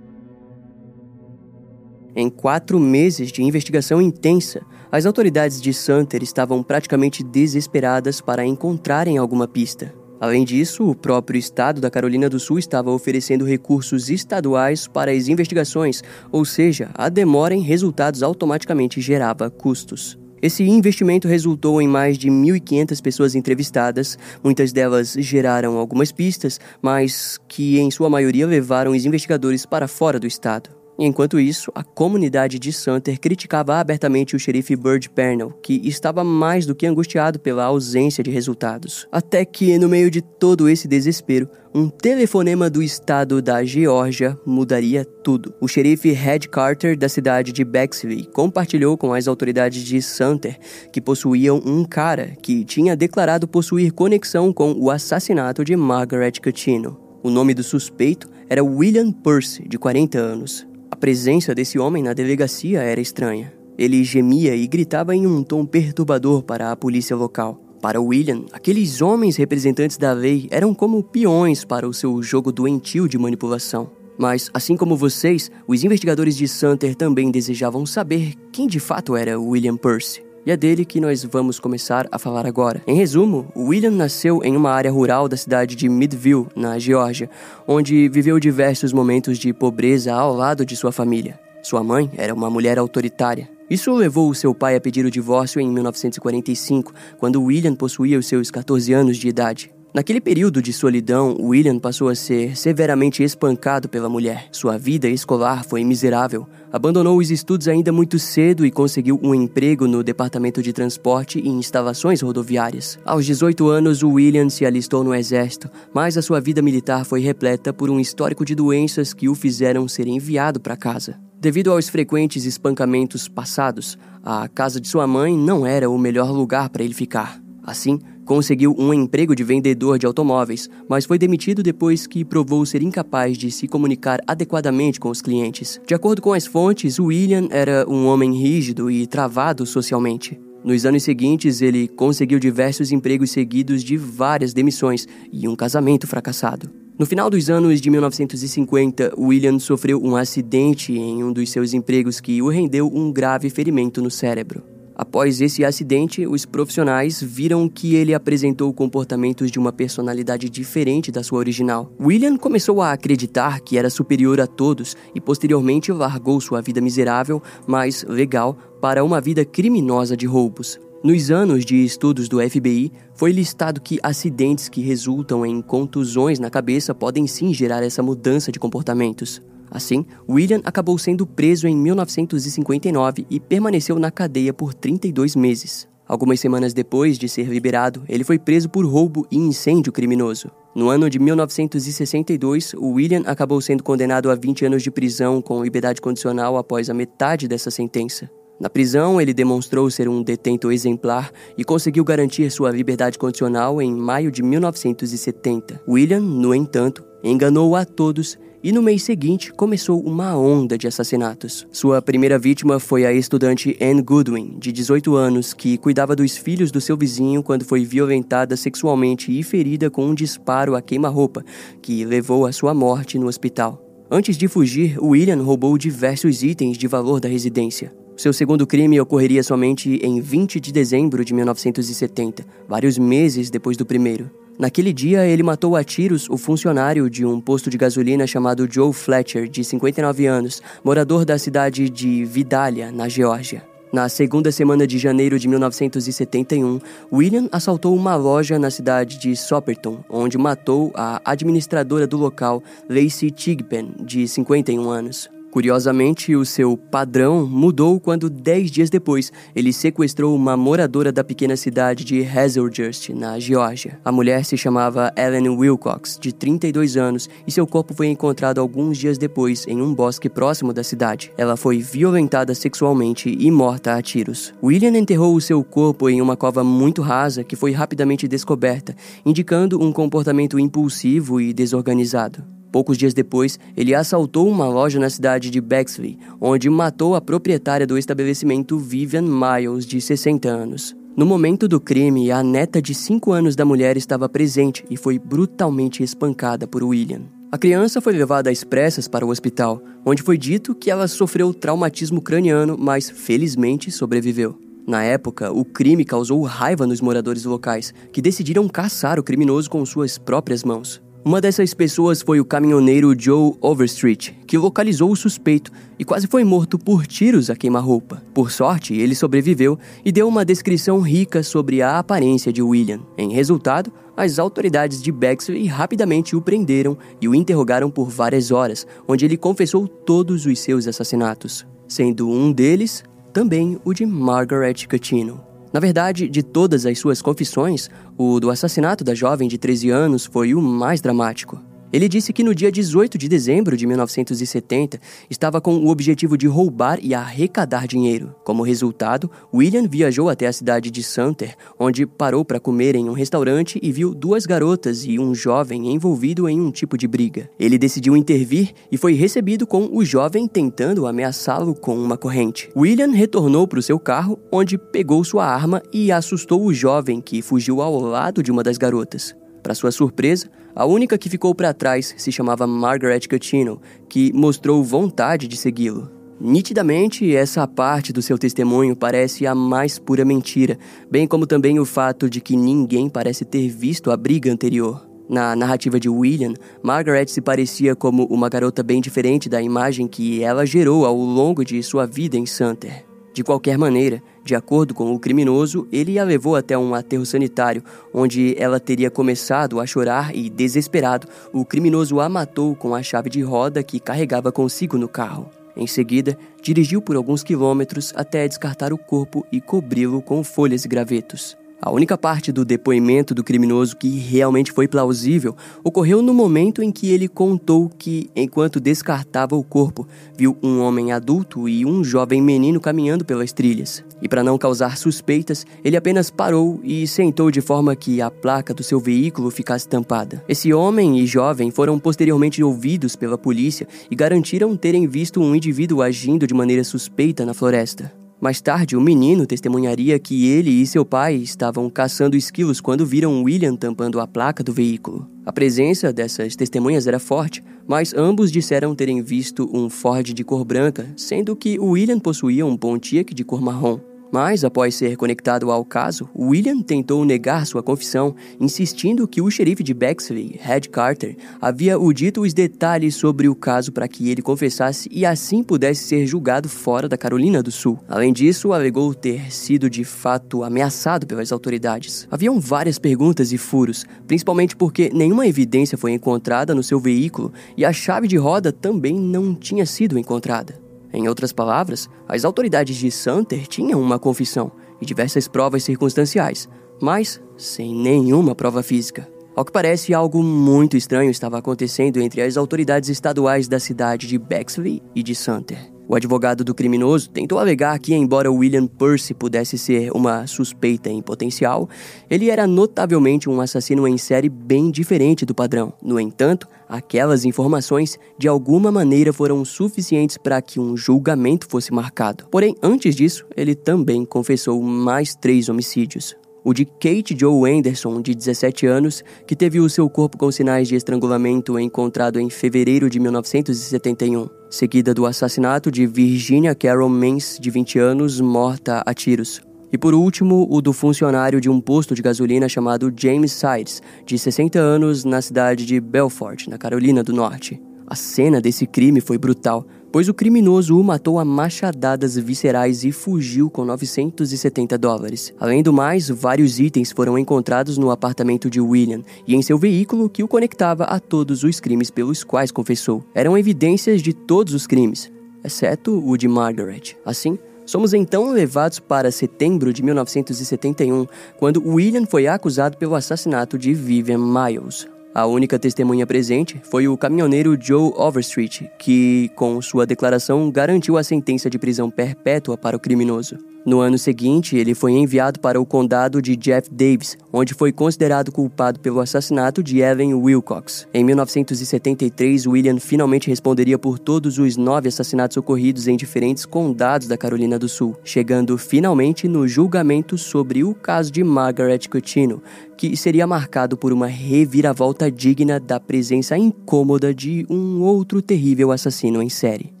Em 2.15 2.29
quatro 2.29 2.79
meses 2.79 3.31
de 3.31 3.41
investigação 3.41 3.99
intensa, 3.99 4.61
as 4.91 5.07
autoridades 5.07 5.59
de 5.59 5.73
Santer 5.73 6.21
estavam 6.21 6.61
praticamente 6.61 7.23
desesperadas 7.23 8.21
para 8.21 8.45
encontrarem 8.45 9.17
alguma 9.17 9.47
pista. 9.47 10.00
Além 10.21 10.45
disso, 10.45 10.87
o 10.87 10.93
próprio 10.93 11.39
estado 11.39 11.81
da 11.81 11.89
Carolina 11.89 12.29
do 12.29 12.39
Sul 12.39 12.59
estava 12.59 12.91
oferecendo 12.91 13.43
recursos 13.43 14.07
estaduais 14.07 14.87
para 14.87 15.11
as 15.11 15.27
investigações, 15.27 16.03
ou 16.31 16.45
seja, 16.45 16.91
a 16.93 17.09
demora 17.09 17.55
em 17.55 17.61
resultados 17.61 18.21
automaticamente 18.21 19.01
gerava 19.01 19.49
custos. 19.49 20.19
Esse 20.39 20.63
investimento 20.63 21.27
resultou 21.27 21.81
em 21.81 21.87
mais 21.87 22.19
de 22.19 22.29
1.500 22.29 23.01
pessoas 23.01 23.33
entrevistadas, 23.33 24.15
muitas 24.43 24.71
delas 24.71 25.13
geraram 25.17 25.75
algumas 25.77 26.11
pistas, 26.11 26.59
mas 26.79 27.39
que 27.47 27.79
em 27.79 27.89
sua 27.89 28.07
maioria 28.07 28.45
levaram 28.45 28.91
os 28.91 29.05
investigadores 29.05 29.65
para 29.65 29.87
fora 29.87 30.19
do 30.19 30.27
estado. 30.27 30.80
Enquanto 31.03 31.39
isso, 31.39 31.71
a 31.73 31.83
comunidade 31.83 32.59
de 32.59 32.71
Sumter 32.71 33.19
criticava 33.19 33.79
abertamente 33.79 34.35
o 34.35 34.39
xerife 34.39 34.75
Bird 34.75 35.09
Pernell, 35.09 35.49
que 35.63 35.81
estava 35.83 36.23
mais 36.23 36.67
do 36.67 36.75
que 36.75 36.85
angustiado 36.85 37.39
pela 37.39 37.63
ausência 37.63 38.23
de 38.23 38.29
resultados. 38.29 39.07
Até 39.11 39.43
que, 39.43 39.79
no 39.79 39.89
meio 39.89 40.11
de 40.11 40.21
todo 40.21 40.69
esse 40.69 40.87
desespero, 40.87 41.49
um 41.73 41.89
telefonema 41.89 42.69
do 42.69 42.83
estado 42.83 43.41
da 43.41 43.63
Geórgia 43.63 44.37
mudaria 44.45 45.03
tudo. 45.03 45.51
O 45.59 45.67
xerife 45.67 46.11
Red 46.11 46.41
Carter, 46.41 46.95
da 46.95 47.09
cidade 47.09 47.51
de 47.51 47.63
Bexley, 47.63 48.27
compartilhou 48.31 48.95
com 48.95 49.11
as 49.11 49.27
autoridades 49.27 49.81
de 49.81 49.99
Sumter 50.03 50.59
que 50.93 51.01
possuíam 51.01 51.59
um 51.65 51.83
cara 51.83 52.33
que 52.43 52.63
tinha 52.63 52.95
declarado 52.95 53.47
possuir 53.47 53.91
conexão 53.91 54.53
com 54.53 54.73
o 54.73 54.91
assassinato 54.91 55.65
de 55.65 55.75
Margaret 55.75 56.33
Catino. 56.33 56.95
O 57.23 57.31
nome 57.31 57.55
do 57.55 57.63
suspeito 57.63 58.29
era 58.47 58.63
William 58.63 59.11
Percy, 59.11 59.67
de 59.67 59.79
40 59.79 60.19
anos 60.19 60.69
presença 60.95 61.55
desse 61.55 61.79
homem 61.79 62.03
na 62.03 62.13
delegacia 62.13 62.81
era 62.81 62.99
estranha. 63.01 63.53
Ele 63.77 64.03
gemia 64.03 64.55
e 64.55 64.67
gritava 64.67 65.15
em 65.15 65.25
um 65.25 65.43
tom 65.43 65.65
perturbador 65.65 66.43
para 66.43 66.71
a 66.71 66.75
polícia 66.75 67.15
local. 67.15 67.59
Para 67.81 67.99
William, 67.99 68.45
aqueles 68.51 69.01
homens 69.01 69.37
representantes 69.37 69.97
da 69.97 70.13
lei 70.13 70.47
eram 70.51 70.73
como 70.73 71.01
peões 71.01 71.65
para 71.65 71.87
o 71.87 71.93
seu 71.93 72.21
jogo 72.21 72.51
doentio 72.51 73.07
de 73.07 73.17
manipulação. 73.17 73.89
Mas, 74.17 74.51
assim 74.53 74.77
como 74.77 74.95
vocês, 74.95 75.49
os 75.67 75.83
investigadores 75.83 76.37
de 76.37 76.47
Sumter 76.47 76.93
também 76.95 77.31
desejavam 77.31 77.85
saber 77.85 78.35
quem 78.51 78.67
de 78.67 78.79
fato 78.79 79.15
era 79.15 79.39
William 79.39 79.75
Percy. 79.75 80.30
E 80.45 80.51
é 80.51 80.57
dele 80.57 80.83
que 80.83 80.99
nós 80.99 81.23
vamos 81.23 81.59
começar 81.59 82.07
a 82.11 82.17
falar 82.17 82.47
agora. 82.47 82.81
Em 82.87 82.95
resumo, 82.95 83.51
William 83.55 83.91
nasceu 83.91 84.43
em 84.43 84.57
uma 84.57 84.71
área 84.71 84.91
rural 84.91 85.27
da 85.27 85.37
cidade 85.37 85.75
de 85.75 85.87
Midville, 85.87 86.47
na 86.55 86.79
Geórgia, 86.79 87.29
onde 87.67 88.09
viveu 88.09 88.39
diversos 88.39 88.91
momentos 88.91 89.37
de 89.37 89.53
pobreza 89.53 90.13
ao 90.13 90.33
lado 90.33 90.65
de 90.65 90.75
sua 90.75 90.91
família. 90.91 91.39
Sua 91.61 91.83
mãe 91.83 92.09
era 92.17 92.33
uma 92.33 92.49
mulher 92.49 92.79
autoritária. 92.79 93.47
Isso 93.69 93.93
levou 93.93 94.33
seu 94.33 94.53
pai 94.53 94.75
a 94.75 94.81
pedir 94.81 95.05
o 95.05 95.11
divórcio 95.11 95.61
em 95.61 95.69
1945, 95.69 96.91
quando 97.19 97.43
William 97.43 97.75
possuía 97.75 98.17
os 98.17 98.25
seus 98.25 98.49
14 98.49 98.91
anos 98.93 99.17
de 99.17 99.27
idade. 99.27 99.71
Naquele 99.93 100.21
período 100.21 100.61
de 100.61 100.71
solidão, 100.71 101.35
William 101.37 101.77
passou 101.77 102.07
a 102.07 102.15
ser 102.15 102.55
severamente 102.55 103.23
espancado 103.23 103.89
pela 103.89 104.07
mulher. 104.07 104.47
Sua 104.49 104.77
vida 104.77 105.09
escolar 105.09 105.65
foi 105.65 105.83
miserável. 105.83 106.47
Abandonou 106.71 107.17
os 107.17 107.29
estudos 107.29 107.67
ainda 107.67 107.91
muito 107.91 108.17
cedo 108.17 108.65
e 108.65 108.71
conseguiu 108.71 109.19
um 109.21 109.35
emprego 109.35 109.87
no 109.87 110.01
departamento 110.01 110.61
de 110.61 110.71
transporte 110.71 111.39
e 111.39 111.49
instalações 111.49 112.21
rodoviárias. 112.21 112.97
Aos 113.03 113.25
18 113.25 113.67
anos, 113.67 114.01
William 114.01 114.47
se 114.49 114.65
alistou 114.65 115.03
no 115.03 115.13
exército, 115.13 115.69
mas 115.93 116.17
a 116.17 116.21
sua 116.21 116.39
vida 116.39 116.61
militar 116.61 117.03
foi 117.03 117.19
repleta 117.19 117.73
por 117.73 117.89
um 117.89 117.99
histórico 117.99 118.45
de 118.45 118.55
doenças 118.55 119.13
que 119.13 119.27
o 119.27 119.35
fizeram 119.35 119.89
ser 119.89 120.07
enviado 120.07 120.61
para 120.61 120.77
casa. 120.77 121.19
Devido 121.37 121.69
aos 121.69 121.89
frequentes 121.89 122.45
espancamentos 122.45 123.27
passados, 123.27 123.97
a 124.23 124.47
casa 124.47 124.79
de 124.79 124.87
sua 124.87 125.05
mãe 125.05 125.37
não 125.37 125.67
era 125.67 125.89
o 125.89 125.97
melhor 125.97 126.31
lugar 126.31 126.69
para 126.69 126.81
ele 126.81 126.93
ficar. 126.93 127.41
Assim, 127.61 127.99
conseguiu 128.31 128.73
um 128.79 128.93
emprego 128.93 129.35
de 129.35 129.43
vendedor 129.43 129.99
de 129.99 130.05
automóveis, 130.05 130.69
mas 130.87 131.03
foi 131.03 131.19
demitido 131.19 131.61
depois 131.61 132.07
que 132.07 132.23
provou 132.23 132.65
ser 132.65 132.81
incapaz 132.81 133.37
de 133.37 133.51
se 133.51 133.67
comunicar 133.67 134.21
adequadamente 134.25 135.01
com 135.01 135.09
os 135.09 135.21
clientes. 135.21 135.81
De 135.85 135.93
acordo 135.93 136.21
com 136.21 136.31
as 136.31 136.45
fontes, 136.45 136.97
William 136.97 137.49
era 137.51 137.85
um 137.89 138.05
homem 138.05 138.33
rígido 138.33 138.89
e 138.89 139.05
travado 139.05 139.65
socialmente. 139.65 140.39
Nos 140.63 140.85
anos 140.85 141.03
seguintes, 141.03 141.61
ele 141.61 141.89
conseguiu 141.89 142.39
diversos 142.39 142.93
empregos 142.93 143.31
seguidos 143.31 143.83
de 143.83 143.97
várias 143.97 144.53
demissões 144.53 145.05
e 145.29 145.45
um 145.45 145.55
casamento 145.55 146.07
fracassado. 146.07 146.69
No 146.97 147.05
final 147.05 147.29
dos 147.29 147.49
anos 147.49 147.81
de 147.81 147.89
1950, 147.89 149.11
William 149.17 149.59
sofreu 149.59 150.01
um 150.01 150.15
acidente 150.15 150.93
em 150.93 151.21
um 151.21 151.33
dos 151.33 151.51
seus 151.51 151.73
empregos 151.73 152.21
que 152.21 152.41
o 152.41 152.47
rendeu 152.47 152.89
um 152.93 153.11
grave 153.11 153.49
ferimento 153.49 154.01
no 154.01 154.09
cérebro. 154.09 154.70
Após 155.01 155.41
esse 155.41 155.65
acidente, 155.65 156.27
os 156.27 156.45
profissionais 156.45 157.23
viram 157.23 157.67
que 157.67 157.95
ele 157.95 158.13
apresentou 158.13 158.71
comportamentos 158.71 159.49
de 159.49 159.57
uma 159.57 159.73
personalidade 159.73 160.47
diferente 160.47 161.11
da 161.11 161.23
sua 161.23 161.39
original. 161.39 161.91
William 161.99 162.37
começou 162.37 162.83
a 162.83 162.91
acreditar 162.91 163.61
que 163.61 163.79
era 163.79 163.89
superior 163.89 164.39
a 164.39 164.45
todos 164.45 164.95
e 165.15 165.19
posteriormente 165.19 165.91
largou 165.91 166.39
sua 166.39 166.61
vida 166.61 166.79
miserável, 166.79 167.41
mas 167.65 168.05
legal, 168.07 168.55
para 168.79 169.03
uma 169.03 169.19
vida 169.19 169.43
criminosa 169.43 170.15
de 170.15 170.27
roubos. 170.27 170.79
Nos 171.03 171.31
anos 171.31 171.65
de 171.65 171.83
estudos 171.83 172.29
do 172.29 172.39
FBI, 172.39 172.91
foi 173.15 173.31
listado 173.31 173.81
que 173.81 173.99
acidentes 174.03 174.69
que 174.69 174.81
resultam 174.81 175.43
em 175.43 175.63
contusões 175.63 176.37
na 176.37 176.51
cabeça 176.51 176.93
podem 176.93 177.25
sim 177.25 177.55
gerar 177.55 177.81
essa 177.81 178.03
mudança 178.03 178.51
de 178.51 178.59
comportamentos. 178.59 179.41
Assim, 179.71 180.05
William 180.29 180.59
acabou 180.65 180.97
sendo 180.97 181.25
preso 181.25 181.65
em 181.65 181.75
1959 181.75 183.25
e 183.29 183.39
permaneceu 183.39 183.97
na 183.97 184.11
cadeia 184.11 184.53
por 184.53 184.73
32 184.73 185.35
meses. 185.37 185.87
Algumas 186.05 186.41
semanas 186.41 186.73
depois 186.73 187.17
de 187.17 187.29
ser 187.29 187.47
liberado, 187.47 188.03
ele 188.09 188.25
foi 188.25 188.37
preso 188.37 188.69
por 188.69 188.85
roubo 188.85 189.25
e 189.31 189.37
incêndio 189.37 189.93
criminoso. 189.93 190.51
No 190.75 190.89
ano 190.89 191.09
de 191.09 191.17
1962, 191.17 192.73
William 192.73 193.23
acabou 193.25 193.61
sendo 193.61 193.81
condenado 193.81 194.29
a 194.29 194.35
20 194.35 194.65
anos 194.65 194.83
de 194.83 194.91
prisão 194.91 195.41
com 195.41 195.63
liberdade 195.63 196.01
condicional 196.01 196.57
após 196.57 196.89
a 196.89 196.93
metade 196.93 197.47
dessa 197.47 197.71
sentença. 197.71 198.29
Na 198.59 198.69
prisão, 198.69 199.19
ele 199.19 199.33
demonstrou 199.33 199.89
ser 199.89 200.09
um 200.09 200.21
detento 200.21 200.71
exemplar 200.71 201.31
e 201.57 201.63
conseguiu 201.63 202.03
garantir 202.03 202.51
sua 202.51 202.71
liberdade 202.71 203.17
condicional 203.17 203.81
em 203.81 203.95
maio 203.95 204.29
de 204.29 204.43
1970. 204.43 205.81
William, 205.87 206.19
no 206.19 206.53
entanto, 206.53 207.03
enganou 207.23 207.75
a 207.75 207.85
todos 207.85 208.37
e 208.63 208.71
no 208.71 208.81
mês 208.81 209.03
seguinte 209.03 209.51
começou 209.51 209.99
uma 210.01 210.37
onda 210.37 210.77
de 210.77 210.87
assassinatos. 210.87 211.67
Sua 211.71 212.01
primeira 212.01 212.37
vítima 212.37 212.79
foi 212.79 213.05
a 213.05 213.13
estudante 213.13 213.77
Anne 213.81 214.01
Goodwin, 214.01 214.57
de 214.59 214.71
18 214.71 215.15
anos, 215.15 215.53
que 215.53 215.77
cuidava 215.77 216.15
dos 216.15 216.37
filhos 216.37 216.71
do 216.71 216.79
seu 216.81 216.95
vizinho 216.95 217.41
quando 217.41 217.65
foi 217.65 217.83
violentada 217.83 218.55
sexualmente 218.55 219.31
e 219.37 219.43
ferida 219.43 219.89
com 219.89 220.05
um 220.05 220.13
disparo 220.13 220.75
a 220.75 220.81
queima-roupa, 220.81 221.43
que 221.81 222.05
levou 222.05 222.45
à 222.45 222.51
sua 222.51 222.73
morte 222.73 223.17
no 223.17 223.27
hospital. 223.27 223.81
Antes 224.09 224.37
de 224.37 224.47
fugir, 224.47 224.97
William 225.01 225.41
roubou 225.41 225.77
diversos 225.77 226.43
itens 226.43 226.77
de 226.77 226.87
valor 226.87 227.19
da 227.19 227.29
residência. 227.29 228.00
Seu 228.15 228.33
segundo 228.33 228.67
crime 228.67 228.99
ocorreria 228.99 229.41
somente 229.41 229.99
em 230.03 230.21
20 230.21 230.59
de 230.59 230.71
dezembro 230.71 231.25
de 231.25 231.33
1970, 231.33 232.45
vários 232.67 232.97
meses 232.97 233.49
depois 233.49 233.77
do 233.77 233.85
primeiro. 233.85 234.29
Naquele 234.59 234.93
dia, 234.93 235.25
ele 235.25 235.41
matou 235.41 235.75
a 235.75 235.83
tiros 235.83 236.29
o 236.29 236.37
funcionário 236.37 237.09
de 237.09 237.25
um 237.25 237.41
posto 237.41 237.69
de 237.69 237.77
gasolina 237.77 238.27
chamado 238.27 238.67
Joe 238.69 238.93
Fletcher, 238.93 239.47
de 239.47 239.63
59 239.63 240.27
anos, 240.27 240.61
morador 240.83 241.25
da 241.25 241.37
cidade 241.39 241.89
de 241.89 242.23
Vidalia, 242.25 242.91
na 242.91 243.09
Geórgia. 243.09 243.63
Na 243.91 244.07
segunda 244.07 244.51
semana 244.51 244.85
de 244.85 244.97
janeiro 244.97 245.39
de 245.39 245.47
1971, 245.47 246.79
William 247.11 247.49
assaltou 247.51 247.95
uma 247.95 248.15
loja 248.15 248.59
na 248.59 248.69
cidade 248.69 249.19
de 249.19 249.35
Sopperton, 249.35 250.03
onde 250.09 250.37
matou 250.37 250.91
a 250.93 251.19
administradora 251.25 252.05
do 252.05 252.17
local, 252.17 252.61
Lacey 252.87 253.31
Tigpen, 253.31 253.93
de 253.99 254.27
51 254.27 254.89
anos. 254.89 255.29
Curiosamente, 255.51 256.33
o 256.33 256.45
seu 256.45 256.77
padrão 256.77 257.45
mudou 257.45 257.99
quando, 257.99 258.29
dez 258.29 258.71
dias 258.71 258.89
depois, 258.89 259.33
ele 259.53 259.73
sequestrou 259.73 260.33
uma 260.33 260.55
moradora 260.55 261.11
da 261.11 261.25
pequena 261.25 261.57
cidade 261.57 262.05
de 262.05 262.25
Hazlehurst, 262.25 263.09
na 263.09 263.37
Geórgia. 263.37 263.99
A 264.05 264.13
mulher 264.13 264.45
se 264.45 264.55
chamava 264.55 265.11
Ellen 265.17 265.49
Wilcox, 265.49 266.17
de 266.17 266.33
32 266.33 266.95
anos, 266.95 267.29
e 267.45 267.51
seu 267.51 267.67
corpo 267.67 267.93
foi 267.93 268.07
encontrado 268.07 268.61
alguns 268.61 268.97
dias 268.97 269.17
depois 269.17 269.67
em 269.67 269.81
um 269.81 269.93
bosque 269.93 270.29
próximo 270.29 270.71
da 270.71 270.85
cidade. 270.85 271.33
Ela 271.37 271.57
foi 271.57 271.79
violentada 271.79 272.55
sexualmente 272.55 273.35
e 273.37 273.51
morta 273.51 273.95
a 273.95 274.01
tiros. 274.01 274.53
William 274.63 274.97
enterrou 274.97 275.35
o 275.35 275.41
seu 275.41 275.61
corpo 275.65 276.09
em 276.09 276.21
uma 276.21 276.37
cova 276.37 276.63
muito 276.63 277.01
rasa 277.01 277.43
que 277.43 277.57
foi 277.57 277.73
rapidamente 277.73 278.25
descoberta, 278.25 278.95
indicando 279.25 279.83
um 279.83 279.91
comportamento 279.91 280.57
impulsivo 280.57 281.41
e 281.41 281.51
desorganizado. 281.51 282.60
Poucos 282.71 282.97
dias 282.97 283.13
depois, 283.13 283.59
ele 283.75 283.93
assaltou 283.93 284.47
uma 284.47 284.67
loja 284.67 284.97
na 284.97 285.09
cidade 285.09 285.49
de 285.49 285.59
Bexley, 285.59 286.17
onde 286.39 286.69
matou 286.69 287.15
a 287.15 287.21
proprietária 287.21 287.85
do 287.85 287.97
estabelecimento 287.97 288.79
Vivian 288.79 289.23
Miles, 289.23 289.85
de 289.85 289.99
60 289.99 290.47
anos. 290.47 290.95
No 291.15 291.25
momento 291.25 291.67
do 291.67 291.81
crime, 291.81 292.31
a 292.31 292.41
neta 292.41 292.81
de 292.81 292.95
5 292.95 293.33
anos 293.33 293.53
da 293.53 293.65
mulher 293.65 293.97
estava 293.97 294.29
presente 294.29 294.85
e 294.89 294.95
foi 294.95 295.19
brutalmente 295.19 296.01
espancada 296.01 296.65
por 296.65 296.81
William. 296.83 297.23
A 297.51 297.57
criança 297.57 297.99
foi 297.99 298.13
levada 298.13 298.49
às 298.49 298.63
pressas 298.63 299.09
para 299.09 299.25
o 299.25 299.29
hospital, 299.29 299.83
onde 300.05 300.23
foi 300.23 300.37
dito 300.37 300.73
que 300.73 300.89
ela 300.89 301.09
sofreu 301.09 301.53
traumatismo 301.53 302.21
craniano, 302.21 302.77
mas 302.79 303.09
felizmente 303.09 303.91
sobreviveu. 303.91 304.57
Na 304.87 305.03
época, 305.03 305.51
o 305.51 305.65
crime 305.65 306.05
causou 306.05 306.41
raiva 306.43 306.87
nos 306.87 307.01
moradores 307.01 307.43
locais, 307.43 307.93
que 308.13 308.21
decidiram 308.21 308.69
caçar 308.69 309.19
o 309.19 309.23
criminoso 309.23 309.69
com 309.69 309.85
suas 309.85 310.17
próprias 310.17 310.63
mãos. 310.63 311.01
Uma 311.23 311.39
dessas 311.39 311.71
pessoas 311.71 312.23
foi 312.23 312.39
o 312.39 312.45
caminhoneiro 312.45 313.13
Joe 313.17 313.53
Overstreet, 313.61 314.35
que 314.47 314.57
localizou 314.57 315.11
o 315.11 315.15
suspeito 315.15 315.71
e 315.99 316.03
quase 316.03 316.25
foi 316.25 316.43
morto 316.43 316.79
por 316.79 317.05
tiros 317.05 317.51
a 317.51 317.55
queima-roupa. 317.55 318.23
Por 318.33 318.49
sorte, 318.49 318.95
ele 318.95 319.13
sobreviveu 319.13 319.77
e 320.03 320.11
deu 320.11 320.27
uma 320.27 320.43
descrição 320.43 320.99
rica 320.99 321.43
sobre 321.43 321.79
a 321.79 321.99
aparência 321.99 322.51
de 322.51 322.63
William. 322.63 323.01
Em 323.15 323.31
resultado, 323.31 323.93
as 324.17 324.39
autoridades 324.39 324.99
de 324.99 325.11
Bexley 325.11 325.67
rapidamente 325.67 326.35
o 326.35 326.41
prenderam 326.41 326.97
e 327.21 327.27
o 327.27 327.35
interrogaram 327.35 327.91
por 327.91 328.09
várias 328.09 328.49
horas, 328.49 328.87
onde 329.07 329.23
ele 329.23 329.37
confessou 329.37 329.87
todos 329.87 330.47
os 330.47 330.57
seus 330.57 330.87
assassinatos, 330.87 331.67
sendo 331.87 332.27
um 332.29 332.51
deles 332.51 333.03
também 333.31 333.79
o 333.85 333.93
de 333.93 334.07
Margaret 334.07 334.87
Catino. 334.87 335.50
Na 335.73 335.79
verdade, 335.79 336.27
de 336.27 336.43
todas 336.43 336.85
as 336.85 336.99
suas 336.99 337.21
confissões, 337.21 337.89
o 338.17 338.39
do 338.39 338.49
assassinato 338.49 339.03
da 339.03 339.15
jovem 339.15 339.47
de 339.47 339.57
13 339.57 339.89
anos 339.89 340.25
foi 340.25 340.53
o 340.53 340.61
mais 340.61 340.99
dramático. 340.99 341.70
Ele 341.93 342.07
disse 342.07 342.31
que 342.31 342.43
no 342.43 342.55
dia 342.55 342.71
18 342.71 343.17
de 343.17 343.27
dezembro 343.27 343.75
de 343.75 343.85
1970 343.85 344.99
estava 345.29 345.59
com 345.59 345.75
o 345.75 345.89
objetivo 345.89 346.37
de 346.37 346.47
roubar 346.47 346.99
e 347.01 347.13
arrecadar 347.13 347.85
dinheiro. 347.85 348.33
Como 348.43 348.63
resultado, 348.63 349.29
William 349.53 349.87
viajou 349.87 350.29
até 350.29 350.47
a 350.47 350.53
cidade 350.53 350.89
de 350.89 351.03
Santer, 351.03 351.55
onde 351.77 352.05
parou 352.05 352.45
para 352.45 352.59
comer 352.59 352.95
em 352.95 353.09
um 353.09 353.13
restaurante 353.13 353.79
e 353.81 353.91
viu 353.91 354.13
duas 354.13 354.45
garotas 354.45 355.03
e 355.05 355.19
um 355.19 355.35
jovem 355.35 355.91
envolvido 355.91 356.47
em 356.47 356.61
um 356.61 356.71
tipo 356.71 356.97
de 356.97 357.07
briga. 357.07 357.49
Ele 357.59 357.77
decidiu 357.77 358.15
intervir 358.15 358.71
e 358.91 358.97
foi 358.97 359.13
recebido 359.13 359.67
com 359.67 359.89
o 359.91 360.05
jovem 360.05 360.47
tentando 360.47 361.05
ameaçá-lo 361.05 361.75
com 361.75 361.95
uma 361.95 362.17
corrente. 362.17 362.69
William 362.75 363.11
retornou 363.11 363.67
para 363.67 363.79
o 363.79 363.83
seu 363.83 363.99
carro, 363.99 364.39
onde 364.51 364.77
pegou 364.77 365.23
sua 365.23 365.45
arma 365.45 365.81
e 365.91 366.11
assustou 366.11 366.63
o 366.63 366.73
jovem 366.73 367.19
que 367.19 367.41
fugiu 367.41 367.81
ao 367.81 367.99
lado 367.99 368.41
de 368.41 368.51
uma 368.51 368.63
das 368.63 368.77
garotas. 368.77 369.35
Para 369.61 369.75
sua 369.75 369.91
surpresa, 369.91 370.49
a 370.75 370.85
única 370.85 371.17
que 371.17 371.29
ficou 371.29 371.53
para 371.53 371.73
trás 371.73 372.13
se 372.17 372.31
chamava 372.31 372.65
Margaret 372.65 373.21
Catino, 373.21 373.81
que 374.09 374.31
mostrou 374.33 374.83
vontade 374.83 375.47
de 375.47 375.57
segui-lo. 375.57 376.09
Nitidamente, 376.39 377.35
essa 377.35 377.67
parte 377.67 378.11
do 378.11 378.21
seu 378.21 378.37
testemunho 378.37 378.95
parece 378.95 379.45
a 379.45 379.53
mais 379.53 379.99
pura 379.99 380.25
mentira, 380.25 380.77
bem 381.09 381.27
como 381.27 381.45
também 381.45 381.79
o 381.79 381.85
fato 381.85 382.27
de 382.27 382.41
que 382.41 382.55
ninguém 382.55 383.07
parece 383.07 383.45
ter 383.45 383.69
visto 383.69 384.09
a 384.09 384.17
briga 384.17 384.51
anterior. 384.51 385.07
Na 385.29 385.55
narrativa 385.55 385.99
de 385.99 386.09
William, 386.09 386.53
Margaret 386.81 387.27
se 387.27 387.41
parecia 387.41 387.95
como 387.95 388.25
uma 388.25 388.49
garota 388.49 388.81
bem 388.81 388.99
diferente 388.99 389.47
da 389.47 389.61
imagem 389.61 390.07
que 390.07 390.43
ela 390.43 390.65
gerou 390.65 391.05
ao 391.05 391.15
longo 391.15 391.63
de 391.63 391.81
sua 391.83 392.07
vida 392.07 392.37
em 392.37 392.45
Santer. 392.45 393.10
De 393.33 393.43
qualquer 393.43 393.77
maneira, 393.77 394.21
de 394.43 394.55
acordo 394.55 394.93
com 394.93 395.13
o 395.13 395.19
criminoso, 395.19 395.87
ele 395.91 396.19
a 396.19 396.23
levou 396.23 396.55
até 396.55 396.77
um 396.77 396.93
aterro 396.93 397.25
sanitário, 397.25 397.83
onde 398.13 398.55
ela 398.57 398.79
teria 398.79 399.09
começado 399.09 399.79
a 399.79 399.85
chorar 399.85 400.35
e, 400.35 400.49
desesperado, 400.49 401.27
o 401.53 401.63
criminoso 401.63 402.19
a 402.19 402.27
matou 402.27 402.75
com 402.75 402.93
a 402.93 403.01
chave 403.01 403.29
de 403.29 403.41
roda 403.41 403.81
que 403.83 403.99
carregava 403.99 404.51
consigo 404.51 404.97
no 404.97 405.07
carro. 405.07 405.49
Em 405.77 405.87
seguida, 405.87 406.37
dirigiu 406.61 407.01
por 407.01 407.15
alguns 407.15 407.43
quilômetros 407.43 408.11
até 408.15 408.45
descartar 408.45 408.91
o 408.91 408.97
corpo 408.97 409.45
e 409.51 409.61
cobri-lo 409.61 410.21
com 410.21 410.43
folhas 410.43 410.83
e 410.83 410.87
gravetos. 410.89 411.60
A 411.83 411.89
única 411.89 412.15
parte 412.15 412.51
do 412.51 412.63
depoimento 412.63 413.33
do 413.33 413.43
criminoso 413.43 413.97
que 413.97 414.07
realmente 414.19 414.71
foi 414.71 414.87
plausível 414.87 415.55
ocorreu 415.83 416.21
no 416.21 416.31
momento 416.31 416.83
em 416.83 416.91
que 416.91 417.09
ele 417.09 417.27
contou 417.27 417.89
que, 417.89 418.29
enquanto 418.35 418.79
descartava 418.79 419.55
o 419.55 419.63
corpo, 419.63 420.07
viu 420.37 420.55
um 420.61 420.79
homem 420.79 421.11
adulto 421.11 421.67
e 421.67 421.83
um 421.83 422.03
jovem 422.03 422.39
menino 422.39 422.79
caminhando 422.79 423.25
pelas 423.25 423.51
trilhas. 423.51 424.03
E 424.21 424.29
para 424.29 424.43
não 424.43 424.59
causar 424.59 424.95
suspeitas, 424.95 425.65
ele 425.83 425.97
apenas 425.97 426.29
parou 426.29 426.79
e 426.83 427.07
sentou 427.07 427.49
de 427.49 427.61
forma 427.61 427.95
que 427.95 428.21
a 428.21 428.29
placa 428.29 428.75
do 428.75 428.83
seu 428.83 428.99
veículo 428.99 429.49
ficasse 429.49 429.87
tampada. 429.87 430.45
Esse 430.47 430.71
homem 430.71 431.17
e 431.17 431.25
jovem 431.25 431.71
foram 431.71 431.97
posteriormente 431.97 432.63
ouvidos 432.63 433.15
pela 433.15 433.39
polícia 433.39 433.87
e 434.11 434.15
garantiram 434.15 434.77
terem 434.77 435.07
visto 435.07 435.41
um 435.41 435.55
indivíduo 435.55 436.03
agindo 436.03 436.45
de 436.45 436.53
maneira 436.53 436.83
suspeita 436.83 437.43
na 437.43 437.55
floresta. 437.55 438.20
Mais 438.41 438.59
tarde, 438.59 438.97
o 438.97 439.01
menino 439.01 439.45
testemunharia 439.45 440.17
que 440.17 440.47
ele 440.47 440.71
e 440.71 440.87
seu 440.87 441.05
pai 441.05 441.35
estavam 441.35 441.87
caçando 441.91 442.35
esquilos 442.35 442.81
quando 442.81 443.05
viram 443.05 443.43
William 443.43 443.75
tampando 443.75 444.19
a 444.19 444.25
placa 444.25 444.63
do 444.63 444.73
veículo. 444.73 445.29
A 445.45 445.53
presença 445.53 446.11
dessas 446.11 446.55
testemunhas 446.55 447.05
era 447.05 447.19
forte, 447.19 447.63
mas 447.87 448.15
ambos 448.15 448.51
disseram 448.51 448.95
terem 448.95 449.21
visto 449.21 449.69
um 449.71 449.91
Ford 449.91 450.33
de 450.33 450.43
cor 450.43 450.65
branca, 450.65 451.07
sendo 451.15 451.55
que 451.55 451.77
William 451.77 452.17
possuía 452.17 452.65
um 452.65 452.75
Pontiac 452.75 453.31
de 453.31 453.43
cor 453.43 453.61
marrom. 453.61 453.99
Mas, 454.31 454.63
após 454.63 454.95
ser 454.95 455.17
conectado 455.17 455.69
ao 455.69 455.83
caso, 455.83 456.29
William 456.37 456.81
tentou 456.81 457.25
negar 457.25 457.65
sua 457.65 457.83
confissão, 457.83 458.33
insistindo 458.59 459.27
que 459.27 459.41
o 459.41 459.51
xerife 459.51 459.83
de 459.83 459.93
Bexley, 459.93 460.57
Red 460.61 460.81
Carter, 460.81 461.35
havia 461.59 461.99
o 461.99 462.13
dito 462.13 462.41
os 462.41 462.53
detalhes 462.53 463.15
sobre 463.15 463.49
o 463.49 463.55
caso 463.55 463.91
para 463.91 464.07
que 464.07 464.29
ele 464.29 464.41
confessasse 464.41 465.09
e 465.11 465.25
assim 465.25 465.61
pudesse 465.61 466.05
ser 466.05 466.25
julgado 466.25 466.69
fora 466.69 467.09
da 467.09 467.17
Carolina 467.17 467.61
do 467.61 467.71
Sul. 467.71 467.99
Além 468.07 468.31
disso, 468.31 468.71
alegou 468.71 469.13
ter 469.13 469.51
sido 469.51 469.89
de 469.89 470.05
fato 470.05 470.63
ameaçado 470.63 471.27
pelas 471.27 471.51
autoridades. 471.51 472.27
Haviam 472.31 472.59
várias 472.59 472.97
perguntas 472.97 473.51
e 473.51 473.57
furos, 473.57 474.05
principalmente 474.25 474.75
porque 474.75 475.11
nenhuma 475.13 475.45
evidência 475.45 475.97
foi 475.97 476.13
encontrada 476.13 476.73
no 476.73 476.83
seu 476.83 476.99
veículo 476.99 477.51
e 477.75 477.83
a 477.83 477.91
chave 477.91 478.27
de 478.27 478.37
roda 478.37 478.71
também 478.71 479.19
não 479.19 479.53
tinha 479.53 479.85
sido 479.85 480.17
encontrada. 480.17 480.90
Em 481.13 481.27
outras 481.27 481.51
palavras, 481.51 482.09
as 482.27 482.45
autoridades 482.45 482.95
de 482.95 483.11
Santer 483.11 483.67
tinham 483.67 484.01
uma 484.01 484.19
confissão 484.19 484.71
e 485.01 485.05
diversas 485.05 485.47
provas 485.47 485.83
circunstanciais, 485.83 486.69
mas 487.01 487.41
sem 487.57 487.93
nenhuma 487.93 488.55
prova 488.55 488.81
física. 488.81 489.29
Ao 489.55 489.65
que 489.65 489.71
parece, 489.71 490.13
algo 490.13 490.41
muito 490.41 490.95
estranho 490.95 491.29
estava 491.29 491.57
acontecendo 491.57 492.21
entre 492.21 492.41
as 492.41 492.55
autoridades 492.55 493.09
estaduais 493.09 493.67
da 493.67 493.79
cidade 493.79 494.27
de 494.27 494.37
Bexley 494.37 495.01
e 495.13 495.21
de 495.21 495.35
Santer. 495.35 495.90
O 496.11 496.15
advogado 496.15 496.65
do 496.65 496.75
criminoso 496.75 497.29
tentou 497.29 497.57
alegar 497.57 497.97
que, 497.97 498.13
embora 498.13 498.51
William 498.51 498.85
Percy 498.85 499.33
pudesse 499.33 499.77
ser 499.77 500.11
uma 500.11 500.45
suspeita 500.45 501.09
em 501.09 501.21
potencial, 501.21 501.87
ele 502.29 502.49
era 502.49 502.67
notavelmente 502.67 503.49
um 503.49 503.61
assassino 503.61 504.05
em 504.05 504.17
série 504.17 504.49
bem 504.49 504.91
diferente 504.91 505.45
do 505.45 505.55
padrão. 505.55 505.93
No 506.03 506.19
entanto, 506.19 506.67
aquelas 506.85 507.45
informações 507.45 508.19
de 508.37 508.49
alguma 508.49 508.91
maneira 508.91 509.31
foram 509.31 509.63
suficientes 509.63 510.37
para 510.37 510.61
que 510.61 510.81
um 510.81 510.97
julgamento 510.97 511.65
fosse 511.69 511.93
marcado. 511.93 512.45
Porém, 512.51 512.75
antes 512.83 513.15
disso, 513.15 513.45
ele 513.55 513.73
também 513.73 514.25
confessou 514.25 514.81
mais 514.81 515.33
três 515.33 515.69
homicídios 515.69 516.35
o 516.63 516.73
de 516.73 516.85
Kate 516.85 517.35
Joe 517.37 517.71
Anderson, 517.71 518.21
de 518.21 518.35
17 518.35 518.85
anos, 518.85 519.23
que 519.47 519.55
teve 519.55 519.79
o 519.79 519.89
seu 519.89 520.09
corpo 520.09 520.37
com 520.37 520.51
sinais 520.51 520.87
de 520.87 520.95
estrangulamento 520.95 521.77
encontrado 521.79 522.39
em 522.39 522.49
fevereiro 522.49 523.09
de 523.09 523.19
1971, 523.19 524.47
seguida 524.69 525.13
do 525.13 525.25
assassinato 525.25 525.91
de 525.91 526.05
Virginia 526.05 526.75
Carol 526.75 527.09
Mans, 527.09 527.57
de 527.59 527.69
20 527.69 527.99
anos, 527.99 528.39
morta 528.39 529.01
a 529.05 529.13
tiros. 529.13 529.61
E 529.91 529.97
por 529.97 530.13
último, 530.13 530.67
o 530.69 530.81
do 530.81 530.93
funcionário 530.93 531.59
de 531.59 531.69
um 531.69 531.81
posto 531.81 532.15
de 532.15 532.21
gasolina 532.21 532.69
chamado 532.69 533.11
James 533.15 533.51
Sides, 533.51 534.01
de 534.25 534.39
60 534.39 534.79
anos, 534.79 535.25
na 535.25 535.41
cidade 535.41 535.85
de 535.85 535.99
Belfort, 535.99 536.67
na 536.67 536.77
Carolina 536.77 537.21
do 537.21 537.33
Norte. 537.33 537.81
A 538.07 538.15
cena 538.15 538.61
desse 538.61 538.85
crime 538.85 539.19
foi 539.19 539.37
brutal, 539.37 539.85
pois 540.11 540.27
o 540.27 540.33
criminoso 540.33 540.99
o 540.99 541.03
matou 541.03 541.39
a 541.39 541.45
machadadas 541.45 542.35
viscerais 542.35 543.03
e 543.03 543.11
fugiu 543.11 543.69
com 543.69 543.85
970 543.85 544.97
dólares. 544.97 545.53
Além 545.59 545.81
do 545.81 545.93
mais, 545.93 546.29
vários 546.29 546.79
itens 546.79 547.11
foram 547.11 547.37
encontrados 547.37 547.97
no 547.97 548.11
apartamento 548.11 548.69
de 548.69 548.81
William 548.81 549.21
e 549.47 549.55
em 549.55 549.61
seu 549.61 549.77
veículo 549.77 550.29
que 550.29 550.43
o 550.43 550.47
conectava 550.47 551.05
a 551.05 551.19
todos 551.19 551.63
os 551.63 551.79
crimes 551.79 552.11
pelos 552.11 552.43
quais 552.43 552.71
confessou. 552.71 553.23
Eram 553.33 553.57
evidências 553.57 554.21
de 554.21 554.33
todos 554.33 554.73
os 554.73 554.85
crimes, 554.85 555.31
exceto 555.63 556.21
o 556.27 556.35
de 556.35 556.47
Margaret. 556.47 557.15
Assim, 557.25 557.57
Somos 557.83 558.13
então 558.13 558.51
levados 558.51 558.99
para 558.99 559.31
setembro 559.31 559.91
de 559.91 560.01
1971, 560.01 561.27
quando 561.57 561.85
William 561.85 562.25
foi 562.25 562.47
acusado 562.47 562.95
pelo 562.95 563.15
assassinato 563.15 563.77
de 563.77 563.93
Vivian 563.93 564.37
Miles. 564.37 565.09
A 565.33 565.45
única 565.45 565.79
testemunha 565.79 566.27
presente 566.27 566.81
foi 566.83 567.07
o 567.07 567.15
caminhoneiro 567.15 567.77
Joe 567.79 568.11
Overstreet, 568.17 568.91
que, 568.99 569.49
com 569.55 569.81
sua 569.81 570.05
declaração, 570.05 570.69
garantiu 570.69 571.17
a 571.17 571.23
sentença 571.23 571.69
de 571.69 571.79
prisão 571.79 572.11
perpétua 572.11 572.77
para 572.77 572.97
o 572.97 572.99
criminoso. 572.99 573.57
No 573.83 573.99
ano 573.99 574.15
seguinte, 574.15 574.77
ele 574.77 574.93
foi 574.93 575.13
enviado 575.13 575.59
para 575.59 575.81
o 575.81 575.85
condado 575.85 576.39
de 576.39 576.55
Jeff 576.55 576.87
Davis, 576.91 577.35
onde 577.51 577.73
foi 577.73 577.91
considerado 577.91 578.51
culpado 578.51 578.99
pelo 578.99 579.19
assassinato 579.19 579.81
de 579.81 579.99
Ellen 579.99 580.35
Wilcox. 580.35 581.07
Em 581.11 581.23
1973, 581.23 582.67
William 582.67 582.99
finalmente 582.99 583.49
responderia 583.49 583.97
por 583.97 584.19
todos 584.19 584.59
os 584.59 584.77
nove 584.77 585.09
assassinatos 585.09 585.57
ocorridos 585.57 586.07
em 586.07 586.15
diferentes 586.15 586.63
condados 586.63 587.27
da 587.27 587.37
Carolina 587.37 587.79
do 587.79 587.89
Sul, 587.89 588.15
chegando 588.23 588.77
finalmente 588.77 589.47
no 589.47 589.67
julgamento 589.67 590.37
sobre 590.37 590.83
o 590.83 590.93
caso 590.93 591.31
de 591.31 591.43
Margaret 591.43 592.01
Coutinho, 592.07 592.61
que 592.95 593.17
seria 593.17 593.47
marcado 593.47 593.97
por 593.97 594.13
uma 594.13 594.27
reviravolta 594.27 595.31
digna 595.31 595.79
da 595.79 595.99
presença 595.99 596.55
incômoda 596.55 597.33
de 597.33 597.65
um 597.67 598.01
outro 598.03 598.43
terrível 598.43 598.91
assassino 598.91 599.41
em 599.41 599.49
série. 599.49 600.00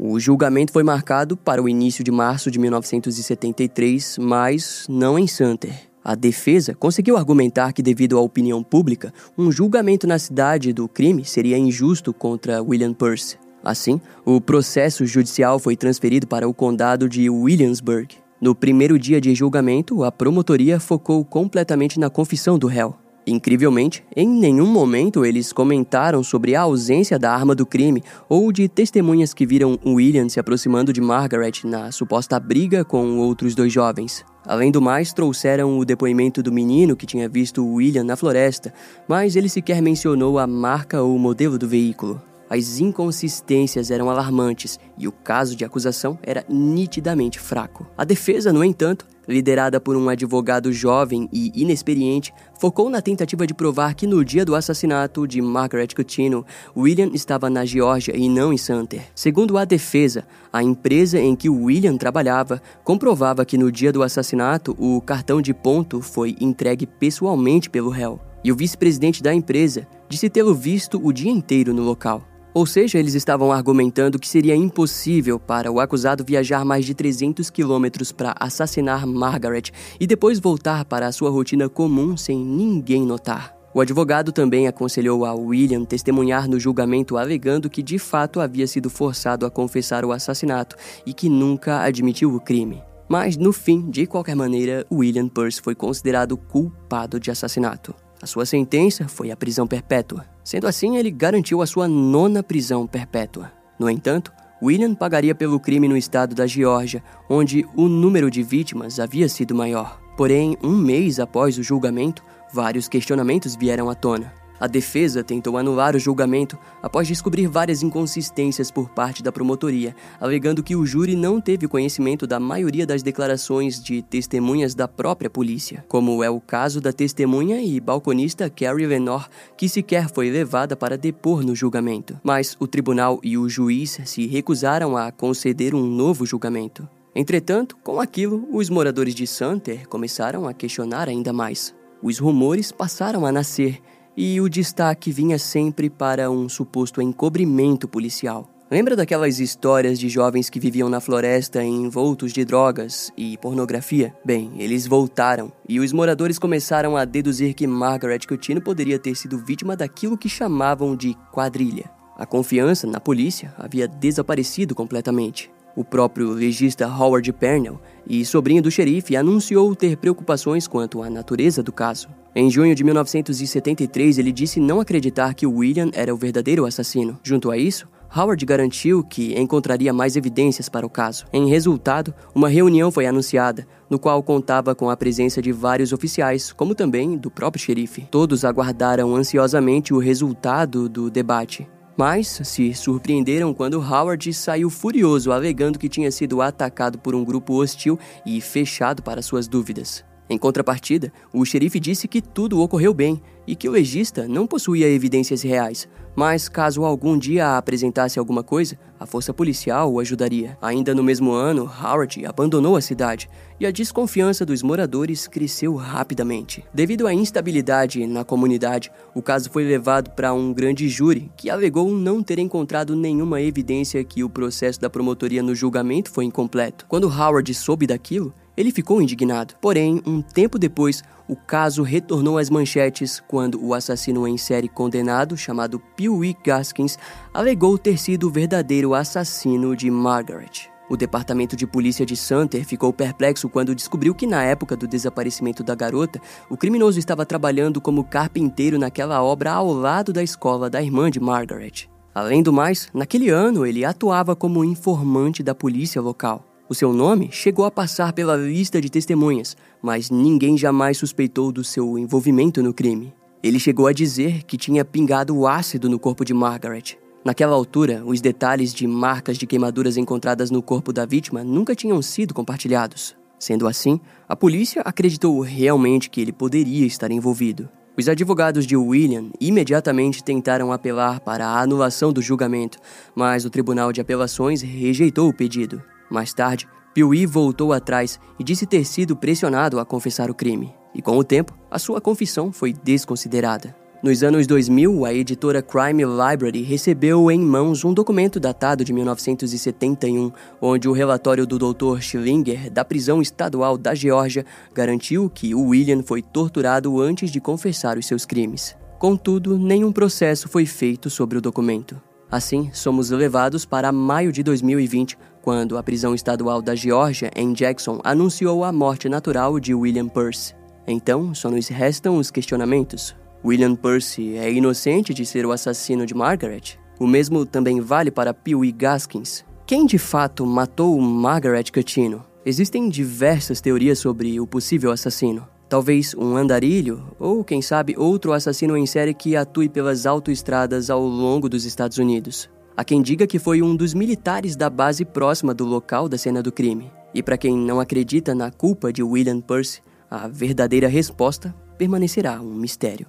O 0.00 0.20
julgamento 0.20 0.72
foi 0.72 0.84
marcado 0.84 1.36
para 1.36 1.60
o 1.60 1.68
início 1.68 2.04
de 2.04 2.12
março 2.12 2.52
de 2.52 2.58
1973, 2.60 4.18
mas 4.20 4.86
não 4.88 5.18
em 5.18 5.26
Santer. 5.26 5.74
A 6.04 6.14
defesa 6.14 6.72
conseguiu 6.72 7.16
argumentar 7.16 7.72
que, 7.72 7.82
devido 7.82 8.16
à 8.16 8.20
opinião 8.20 8.62
pública, 8.62 9.12
um 9.36 9.50
julgamento 9.50 10.06
na 10.06 10.16
cidade 10.16 10.72
do 10.72 10.86
crime 10.86 11.24
seria 11.24 11.58
injusto 11.58 12.14
contra 12.14 12.62
William 12.62 12.94
Peirce. 12.94 13.38
Assim, 13.64 14.00
o 14.24 14.40
processo 14.40 15.04
judicial 15.04 15.58
foi 15.58 15.74
transferido 15.76 16.28
para 16.28 16.48
o 16.48 16.54
condado 16.54 17.08
de 17.08 17.28
Williamsburg. 17.28 18.14
No 18.40 18.54
primeiro 18.54 19.00
dia 19.00 19.20
de 19.20 19.34
julgamento, 19.34 20.04
a 20.04 20.12
promotoria 20.12 20.78
focou 20.78 21.24
completamente 21.24 21.98
na 21.98 22.08
confissão 22.08 22.56
do 22.56 22.68
réu. 22.68 22.94
Incrivelmente, 23.28 24.02
em 24.16 24.26
nenhum 24.26 24.66
momento 24.66 25.22
eles 25.22 25.52
comentaram 25.52 26.22
sobre 26.22 26.54
a 26.54 26.62
ausência 26.62 27.18
da 27.18 27.30
arma 27.30 27.54
do 27.54 27.66
crime 27.66 28.02
ou 28.26 28.50
de 28.50 28.66
testemunhas 28.68 29.34
que 29.34 29.44
viram 29.44 29.78
William 29.84 30.30
se 30.30 30.40
aproximando 30.40 30.94
de 30.94 31.00
Margaret 31.00 31.52
na 31.64 31.92
suposta 31.92 32.40
briga 32.40 32.86
com 32.86 33.18
outros 33.18 33.54
dois 33.54 33.70
jovens. 33.70 34.24
Além 34.46 34.72
do 34.72 34.80
mais, 34.80 35.12
trouxeram 35.12 35.78
o 35.78 35.84
depoimento 35.84 36.42
do 36.42 36.50
menino 36.50 36.96
que 36.96 37.04
tinha 37.04 37.28
visto 37.28 37.66
William 37.66 38.02
na 38.02 38.16
floresta, 38.16 38.72
mas 39.06 39.36
ele 39.36 39.50
sequer 39.50 39.82
mencionou 39.82 40.38
a 40.38 40.46
marca 40.46 41.02
ou 41.02 41.18
modelo 41.18 41.58
do 41.58 41.68
veículo. 41.68 42.27
As 42.50 42.80
inconsistências 42.80 43.90
eram 43.90 44.08
alarmantes 44.08 44.78
e 44.96 45.06
o 45.06 45.12
caso 45.12 45.54
de 45.54 45.64
acusação 45.64 46.18
era 46.22 46.44
nitidamente 46.48 47.38
fraco. 47.38 47.86
A 47.96 48.04
defesa, 48.04 48.52
no 48.52 48.64
entanto, 48.64 49.06
liderada 49.28 49.78
por 49.78 49.94
um 49.94 50.08
advogado 50.08 50.72
jovem 50.72 51.28
e 51.30 51.52
inexperiente, 51.54 52.32
focou 52.58 52.88
na 52.88 53.02
tentativa 53.02 53.46
de 53.46 53.52
provar 53.52 53.94
que 53.94 54.06
no 54.06 54.24
dia 54.24 54.44
do 54.44 54.54
assassinato 54.54 55.28
de 55.28 55.42
Margaret 55.42 55.88
Coutinho, 55.94 56.44
William 56.74 57.10
estava 57.12 57.50
na 57.50 57.66
Geórgia 57.66 58.16
e 58.16 58.28
não 58.28 58.52
em 58.52 58.56
Santer. 58.56 59.02
Segundo 59.14 59.58
a 59.58 59.66
defesa, 59.66 60.26
a 60.50 60.62
empresa 60.62 61.20
em 61.20 61.36
que 61.36 61.50
William 61.50 61.98
trabalhava 61.98 62.62
comprovava 62.82 63.44
que 63.44 63.58
no 63.58 63.70
dia 63.70 63.92
do 63.92 64.02
assassinato 64.02 64.74
o 64.78 65.00
cartão 65.02 65.42
de 65.42 65.52
ponto 65.52 66.00
foi 66.00 66.34
entregue 66.40 66.86
pessoalmente 66.86 67.68
pelo 67.68 67.90
réu. 67.90 68.18
E 68.42 68.50
o 68.50 68.56
vice-presidente 68.56 69.22
da 69.22 69.34
empresa 69.34 69.86
disse 70.08 70.30
tê-lo 70.30 70.54
visto 70.54 70.98
o 71.04 71.12
dia 71.12 71.30
inteiro 71.30 71.74
no 71.74 71.82
local. 71.82 72.22
Ou 72.54 72.66
seja, 72.66 72.98
eles 72.98 73.14
estavam 73.14 73.52
argumentando 73.52 74.18
que 74.18 74.28
seria 74.28 74.56
impossível 74.56 75.38
para 75.38 75.70
o 75.70 75.80
acusado 75.80 76.24
viajar 76.24 76.64
mais 76.64 76.84
de 76.84 76.94
300 76.94 77.50
quilômetros 77.50 78.10
para 78.10 78.34
assassinar 78.40 79.06
Margaret 79.06 79.70
e 80.00 80.06
depois 80.06 80.40
voltar 80.40 80.84
para 80.84 81.06
a 81.06 81.12
sua 81.12 81.30
rotina 81.30 81.68
comum 81.68 82.16
sem 82.16 82.38
ninguém 82.38 83.04
notar. 83.04 83.54
O 83.74 83.80
advogado 83.80 84.32
também 84.32 84.66
aconselhou 84.66 85.26
a 85.26 85.34
William 85.34 85.84
testemunhar 85.84 86.48
no 86.48 86.58
julgamento, 86.58 87.18
alegando 87.18 87.68
que 87.68 87.82
de 87.82 87.98
fato 87.98 88.40
havia 88.40 88.66
sido 88.66 88.88
forçado 88.88 89.44
a 89.44 89.50
confessar 89.50 90.04
o 90.04 90.10
assassinato 90.10 90.74
e 91.04 91.12
que 91.12 91.28
nunca 91.28 91.82
admitiu 91.82 92.34
o 92.34 92.40
crime. 92.40 92.82
Mas 93.08 93.36
no 93.36 93.52
fim, 93.52 93.88
de 93.90 94.06
qualquer 94.06 94.34
maneira, 94.34 94.86
William 94.90 95.28
Peirce 95.28 95.60
foi 95.60 95.74
considerado 95.74 96.36
culpado 96.36 97.20
de 97.20 97.30
assassinato. 97.30 97.94
A 98.20 98.26
sua 98.26 98.44
sentença 98.44 99.06
foi 99.06 99.30
a 99.30 99.36
prisão 99.36 99.66
perpétua. 99.66 100.26
Sendo 100.42 100.66
assim, 100.66 100.96
ele 100.96 101.10
garantiu 101.10 101.62
a 101.62 101.66
sua 101.66 101.86
nona 101.86 102.42
prisão 102.42 102.86
perpétua. 102.86 103.52
No 103.78 103.88
entanto, 103.88 104.32
William 104.60 104.94
pagaria 104.94 105.34
pelo 105.34 105.60
crime 105.60 105.86
no 105.86 105.96
estado 105.96 106.34
da 106.34 106.46
Geórgia, 106.46 107.02
onde 107.30 107.64
o 107.76 107.88
número 107.88 108.30
de 108.30 108.42
vítimas 108.42 108.98
havia 108.98 109.28
sido 109.28 109.54
maior. 109.54 110.00
Porém, 110.16 110.56
um 110.62 110.76
mês 110.76 111.20
após 111.20 111.56
o 111.58 111.62
julgamento, 111.62 112.24
vários 112.52 112.88
questionamentos 112.88 113.54
vieram 113.54 113.88
à 113.88 113.94
tona. 113.94 114.32
A 114.60 114.66
defesa 114.66 115.22
tentou 115.22 115.56
anular 115.56 115.94
o 115.94 115.98
julgamento 115.98 116.58
após 116.82 117.06
descobrir 117.06 117.46
várias 117.46 117.82
inconsistências 117.82 118.70
por 118.70 118.88
parte 118.88 119.22
da 119.22 119.30
promotoria, 119.30 119.94
alegando 120.20 120.62
que 120.62 120.74
o 120.74 120.84
júri 120.84 121.14
não 121.14 121.40
teve 121.40 121.68
conhecimento 121.68 122.26
da 122.26 122.40
maioria 122.40 122.86
das 122.86 123.02
declarações 123.02 123.82
de 123.82 124.02
testemunhas 124.02 124.74
da 124.74 124.88
própria 124.88 125.30
polícia, 125.30 125.84
como 125.88 126.24
é 126.24 126.30
o 126.30 126.40
caso 126.40 126.80
da 126.80 126.92
testemunha 126.92 127.60
e 127.62 127.78
balconista 127.78 128.50
Carrie 128.50 128.86
Lenore, 128.86 129.26
que 129.56 129.68
sequer 129.68 130.08
foi 130.08 130.30
levada 130.30 130.76
para 130.76 130.98
depor 130.98 131.44
no 131.44 131.54
julgamento. 131.54 132.18
Mas 132.24 132.56
o 132.58 132.66
tribunal 132.66 133.20
e 133.22 133.38
o 133.38 133.48
juiz 133.48 134.00
se 134.04 134.26
recusaram 134.26 134.96
a 134.96 135.12
conceder 135.12 135.74
um 135.74 135.84
novo 135.84 136.26
julgamento. 136.26 136.88
Entretanto, 137.14 137.76
com 137.82 138.00
aquilo, 138.00 138.48
os 138.52 138.68
moradores 138.68 139.14
de 139.14 139.26
Santer 139.26 139.88
começaram 139.88 140.46
a 140.46 140.52
questionar 140.52 141.08
ainda 141.08 141.32
mais. 141.32 141.74
Os 142.02 142.18
rumores 142.18 142.70
passaram 142.70 143.26
a 143.26 143.32
nascer 143.32 143.80
e 144.20 144.40
o 144.40 144.48
destaque 144.48 145.12
vinha 145.12 145.38
sempre 145.38 145.88
para 145.88 146.28
um 146.28 146.48
suposto 146.48 147.00
encobrimento 147.00 147.86
policial. 147.86 148.50
Lembra 148.68 148.96
daquelas 148.96 149.38
histórias 149.38 149.96
de 149.96 150.08
jovens 150.08 150.50
que 150.50 150.58
viviam 150.58 150.88
na 150.88 151.00
floresta 151.00 151.62
envoltos 151.62 152.32
de 152.32 152.44
drogas 152.44 153.12
e 153.16 153.38
pornografia? 153.38 154.12
Bem, 154.24 154.50
eles 154.58 154.88
voltaram 154.88 155.52
e 155.68 155.78
os 155.78 155.92
moradores 155.92 156.36
começaram 156.36 156.96
a 156.96 157.04
deduzir 157.04 157.54
que 157.54 157.64
Margaret 157.64 158.18
Coutinho 158.26 158.60
poderia 158.60 158.98
ter 158.98 159.14
sido 159.14 159.38
vítima 159.38 159.76
daquilo 159.76 160.18
que 160.18 160.28
chamavam 160.28 160.96
de 160.96 161.16
quadrilha. 161.30 161.88
A 162.16 162.26
confiança 162.26 162.88
na 162.88 162.98
polícia 162.98 163.54
havia 163.56 163.86
desaparecido 163.86 164.74
completamente. 164.74 165.48
O 165.78 165.84
próprio 165.84 166.30
legista 166.30 166.88
Howard 166.88 167.32
Pernell 167.32 167.80
e 168.04 168.24
sobrinho 168.24 168.60
do 168.60 168.68
xerife 168.68 169.14
anunciou 169.14 169.76
ter 169.76 169.96
preocupações 169.96 170.66
quanto 170.66 171.04
à 171.04 171.08
natureza 171.08 171.62
do 171.62 171.70
caso. 171.70 172.08
Em 172.34 172.50
junho 172.50 172.74
de 172.74 172.82
1973, 172.82 174.18
ele 174.18 174.32
disse 174.32 174.58
não 174.58 174.80
acreditar 174.80 175.34
que 175.34 175.46
William 175.46 175.88
era 175.92 176.12
o 176.12 176.16
verdadeiro 176.16 176.66
assassino. 176.66 177.16
Junto 177.22 177.48
a 177.48 177.56
isso, 177.56 177.86
Howard 178.12 178.44
garantiu 178.44 179.04
que 179.04 179.38
encontraria 179.38 179.92
mais 179.92 180.16
evidências 180.16 180.68
para 180.68 180.84
o 180.84 180.90
caso. 180.90 181.26
Em 181.32 181.48
resultado, 181.48 182.12
uma 182.34 182.48
reunião 182.48 182.90
foi 182.90 183.06
anunciada, 183.06 183.64
no 183.88 184.00
qual 184.00 184.20
contava 184.20 184.74
com 184.74 184.90
a 184.90 184.96
presença 184.96 185.40
de 185.40 185.52
vários 185.52 185.92
oficiais, 185.92 186.52
como 186.52 186.74
também 186.74 187.16
do 187.16 187.30
próprio 187.30 187.62
xerife. 187.62 188.04
Todos 188.10 188.44
aguardaram 188.44 189.14
ansiosamente 189.14 189.94
o 189.94 189.98
resultado 189.98 190.88
do 190.88 191.08
debate 191.08 191.68
mas 191.98 192.40
se 192.44 192.72
surpreenderam 192.74 193.52
quando 193.52 193.80
Howard 193.80 194.32
saiu 194.32 194.70
furioso, 194.70 195.32
alegando 195.32 195.80
que 195.80 195.88
tinha 195.88 196.12
sido 196.12 196.40
atacado 196.40 196.96
por 196.96 197.12
um 197.12 197.24
grupo 197.24 197.54
hostil 197.54 197.98
e 198.24 198.40
fechado 198.40 199.02
para 199.02 199.20
suas 199.20 199.48
dúvidas. 199.48 200.07
Em 200.30 200.36
contrapartida, 200.36 201.12
o 201.32 201.44
xerife 201.44 201.80
disse 201.80 202.06
que 202.06 202.20
tudo 202.20 202.60
ocorreu 202.60 202.92
bem 202.92 203.20
e 203.46 203.56
que 203.56 203.68
o 203.68 203.72
legista 203.72 204.28
não 204.28 204.46
possuía 204.46 204.86
evidências 204.86 205.40
reais, 205.40 205.88
mas 206.14 206.48
caso 206.48 206.84
algum 206.84 207.16
dia 207.16 207.56
apresentasse 207.56 208.18
alguma 208.18 208.42
coisa, 208.42 208.78
a 209.00 209.06
força 209.06 209.32
policial 209.32 209.90
o 209.90 210.00
ajudaria. 210.00 210.58
Ainda 210.60 210.94
no 210.94 211.02
mesmo 211.02 211.32
ano, 211.32 211.62
Howard 211.62 212.26
abandonou 212.26 212.76
a 212.76 212.80
cidade 212.80 213.30
e 213.58 213.64
a 213.64 213.70
desconfiança 213.70 214.44
dos 214.44 214.62
moradores 214.62 215.26
cresceu 215.26 215.76
rapidamente. 215.76 216.62
Devido 216.74 217.06
à 217.06 217.14
instabilidade 217.14 218.06
na 218.06 218.22
comunidade, 218.24 218.90
o 219.14 219.22
caso 219.22 219.48
foi 219.48 219.64
levado 219.64 220.10
para 220.10 220.34
um 220.34 220.52
grande 220.52 220.88
júri 220.88 221.30
que 221.36 221.48
alegou 221.48 221.90
não 221.90 222.22
ter 222.22 222.38
encontrado 222.38 222.94
nenhuma 222.94 223.40
evidência 223.40 224.04
que 224.04 224.22
o 224.22 224.28
processo 224.28 224.80
da 224.80 224.90
promotoria 224.90 225.42
no 225.42 225.54
julgamento 225.54 226.10
foi 226.10 226.26
incompleto. 226.26 226.84
Quando 226.86 227.08
Howard 227.08 227.54
soube 227.54 227.86
daquilo, 227.86 228.34
ele 228.58 228.72
ficou 228.72 229.00
indignado. 229.00 229.54
Porém, 229.60 230.02
um 230.04 230.20
tempo 230.20 230.58
depois, 230.58 231.04
o 231.28 231.36
caso 231.36 231.84
retornou 231.84 232.38
às 232.38 232.50
manchetes 232.50 233.22
quando 233.28 233.64
o 233.64 233.72
assassino 233.72 234.26
em 234.26 234.36
série 234.36 234.68
condenado, 234.68 235.36
chamado 235.36 235.78
Pee 235.94 236.36
Gaskins, 236.44 236.98
alegou 237.32 237.78
ter 237.78 237.96
sido 237.96 238.26
o 238.26 238.32
verdadeiro 238.32 238.94
assassino 238.94 239.76
de 239.76 239.88
Margaret. 239.88 240.68
O 240.90 240.96
departamento 240.96 241.54
de 241.54 241.68
polícia 241.68 242.04
de 242.04 242.16
Santer 242.16 242.64
ficou 242.64 242.92
perplexo 242.92 243.48
quando 243.48 243.76
descobriu 243.76 244.12
que, 244.12 244.26
na 244.26 244.42
época 244.42 244.76
do 244.76 244.88
desaparecimento 244.88 245.62
da 245.62 245.76
garota, 245.76 246.20
o 246.50 246.56
criminoso 246.56 246.98
estava 246.98 247.24
trabalhando 247.24 247.80
como 247.80 248.02
carpinteiro 248.02 248.76
naquela 248.76 249.22
obra 249.22 249.52
ao 249.52 249.72
lado 249.72 250.12
da 250.12 250.22
escola 250.22 250.68
da 250.68 250.82
irmã 250.82 251.08
de 251.12 251.20
Margaret. 251.20 251.88
Além 252.12 252.42
do 252.42 252.52
mais, 252.52 252.88
naquele 252.92 253.28
ano 253.28 253.64
ele 253.64 253.84
atuava 253.84 254.34
como 254.34 254.64
informante 254.64 255.44
da 255.44 255.54
polícia 255.54 256.02
local. 256.02 256.47
O 256.70 256.74
seu 256.74 256.92
nome 256.92 257.30
chegou 257.32 257.64
a 257.64 257.70
passar 257.70 258.12
pela 258.12 258.36
lista 258.36 258.78
de 258.78 258.90
testemunhas, 258.90 259.56
mas 259.80 260.10
ninguém 260.10 260.58
jamais 260.58 260.98
suspeitou 260.98 261.50
do 261.50 261.64
seu 261.64 261.96
envolvimento 261.98 262.62
no 262.62 262.74
crime. 262.74 263.14
Ele 263.42 263.58
chegou 263.58 263.86
a 263.86 263.92
dizer 263.92 264.42
que 264.42 264.58
tinha 264.58 264.84
pingado 264.84 265.46
ácido 265.46 265.88
no 265.88 265.98
corpo 265.98 266.26
de 266.26 266.34
Margaret. 266.34 266.98
Naquela 267.24 267.54
altura, 267.54 268.02
os 268.04 268.20
detalhes 268.20 268.74
de 268.74 268.86
marcas 268.86 269.38
de 269.38 269.46
queimaduras 269.46 269.96
encontradas 269.96 270.50
no 270.50 270.60
corpo 270.60 270.92
da 270.92 271.06
vítima 271.06 271.42
nunca 271.42 271.74
tinham 271.74 272.02
sido 272.02 272.34
compartilhados. 272.34 273.16
Sendo 273.38 273.66
assim, 273.66 273.98
a 274.28 274.36
polícia 274.36 274.82
acreditou 274.84 275.40
realmente 275.40 276.10
que 276.10 276.20
ele 276.20 276.32
poderia 276.32 276.86
estar 276.86 277.10
envolvido. 277.10 277.66
Os 277.96 278.10
advogados 278.10 278.66
de 278.66 278.76
William 278.76 279.30
imediatamente 279.40 280.22
tentaram 280.22 280.70
apelar 280.70 281.20
para 281.20 281.46
a 281.46 281.62
anulação 281.62 282.12
do 282.12 282.20
julgamento, 282.20 282.78
mas 283.14 283.46
o 283.46 283.50
Tribunal 283.50 283.90
de 283.90 284.02
Apelações 284.02 284.60
rejeitou 284.60 285.30
o 285.30 285.34
pedido. 285.34 285.82
Mais 286.10 286.32
tarde, 286.32 286.68
Piuí 286.94 287.26
voltou 287.26 287.72
atrás 287.72 288.18
e 288.38 288.44
disse 288.44 288.66
ter 288.66 288.84
sido 288.84 289.16
pressionado 289.16 289.78
a 289.78 289.84
confessar 289.84 290.30
o 290.30 290.34
crime. 290.34 290.74
E 290.94 291.02
com 291.02 291.16
o 291.16 291.24
tempo, 291.24 291.56
a 291.70 291.78
sua 291.78 292.00
confissão 292.00 292.52
foi 292.52 292.72
desconsiderada. 292.72 293.76
Nos 294.00 294.22
anos 294.22 294.46
2000, 294.46 295.04
a 295.04 295.12
editora 295.12 295.60
Crime 295.60 296.04
Library 296.04 296.62
recebeu 296.62 297.28
em 297.32 297.40
mãos 297.40 297.84
um 297.84 297.92
documento 297.92 298.38
datado 298.38 298.84
de 298.84 298.92
1971, 298.92 300.30
onde 300.62 300.88
o 300.88 300.92
relatório 300.92 301.44
do 301.44 301.58
Dr. 301.58 302.00
Schillinger, 302.00 302.70
da 302.70 302.84
prisão 302.84 303.20
estadual 303.20 303.76
da 303.76 303.96
Geórgia, 303.96 304.46
garantiu 304.72 305.28
que 305.28 305.52
William 305.52 306.00
foi 306.04 306.22
torturado 306.22 307.00
antes 307.00 307.28
de 307.28 307.40
confessar 307.40 307.98
os 307.98 308.06
seus 308.06 308.24
crimes. 308.24 308.76
Contudo, 309.00 309.58
nenhum 309.58 309.90
processo 309.90 310.48
foi 310.48 310.64
feito 310.64 311.10
sobre 311.10 311.36
o 311.36 311.40
documento. 311.40 312.00
Assim, 312.30 312.70
somos 312.72 313.10
levados 313.10 313.64
para 313.64 313.90
maio 313.90 314.30
de 314.30 314.42
2020, 314.42 315.18
quando 315.48 315.78
a 315.78 315.82
prisão 315.82 316.14
estadual 316.14 316.60
da 316.60 316.74
Geórgia, 316.74 317.30
em 317.34 317.54
Jackson, 317.54 318.02
anunciou 318.04 318.64
a 318.64 318.70
morte 318.70 319.08
natural 319.08 319.58
de 319.58 319.74
William 319.74 320.06
Percy. 320.06 320.54
Então, 320.86 321.34
só 321.34 321.50
nos 321.50 321.68
restam 321.68 322.18
os 322.18 322.30
questionamentos. 322.30 323.16
William 323.42 323.74
Percy 323.74 324.36
é 324.36 324.52
inocente 324.52 325.14
de 325.14 325.24
ser 325.24 325.46
o 325.46 325.52
assassino 325.52 326.04
de 326.04 326.14
Margaret? 326.14 326.78
O 327.00 327.06
mesmo 327.06 327.46
também 327.46 327.80
vale 327.80 328.10
para 328.10 328.34
Pee 328.34 328.70
Gaskins. 328.70 329.42
Quem 329.66 329.86
de 329.86 329.96
fato 329.96 330.44
matou 330.44 331.00
Margaret 331.00 331.72
Catino? 331.72 332.22
Existem 332.44 332.90
diversas 332.90 333.62
teorias 333.62 333.98
sobre 333.98 334.38
o 334.38 334.46
possível 334.46 334.92
assassino. 334.92 335.48
Talvez 335.66 336.14
um 336.14 336.36
andarilho, 336.36 337.04
ou 337.18 337.42
quem 337.42 337.62
sabe 337.62 337.94
outro 337.96 338.34
assassino 338.34 338.76
em 338.76 338.84
série 338.84 339.14
que 339.14 339.34
atue 339.34 339.70
pelas 339.70 340.04
autoestradas 340.04 340.90
ao 340.90 341.00
longo 341.00 341.48
dos 341.48 341.64
Estados 341.64 341.96
Unidos. 341.96 342.50
Há 342.78 342.84
quem 342.84 343.02
diga 343.02 343.26
que 343.26 343.40
foi 343.40 343.60
um 343.60 343.74
dos 343.74 343.92
militares 343.92 344.54
da 344.54 344.70
base 344.70 345.04
próxima 345.04 345.52
do 345.52 345.64
local 345.64 346.08
da 346.08 346.16
cena 346.16 346.40
do 346.40 346.52
crime. 346.52 346.92
E 347.12 347.20
para 347.20 347.36
quem 347.36 347.58
não 347.58 347.80
acredita 347.80 348.36
na 348.36 348.52
culpa 348.52 348.92
de 348.92 349.02
William 349.02 349.40
Percy, 349.40 349.82
a 350.08 350.28
verdadeira 350.28 350.86
resposta 350.86 351.52
permanecerá 351.76 352.40
um 352.40 352.54
mistério. 352.54 353.08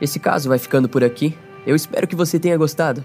Esse 0.00 0.18
caso 0.18 0.48
vai 0.48 0.58
ficando 0.58 0.88
por 0.88 1.04
aqui. 1.04 1.36
Eu 1.66 1.76
espero 1.76 2.08
que 2.08 2.16
você 2.16 2.38
tenha 2.38 2.56
gostado. 2.56 3.04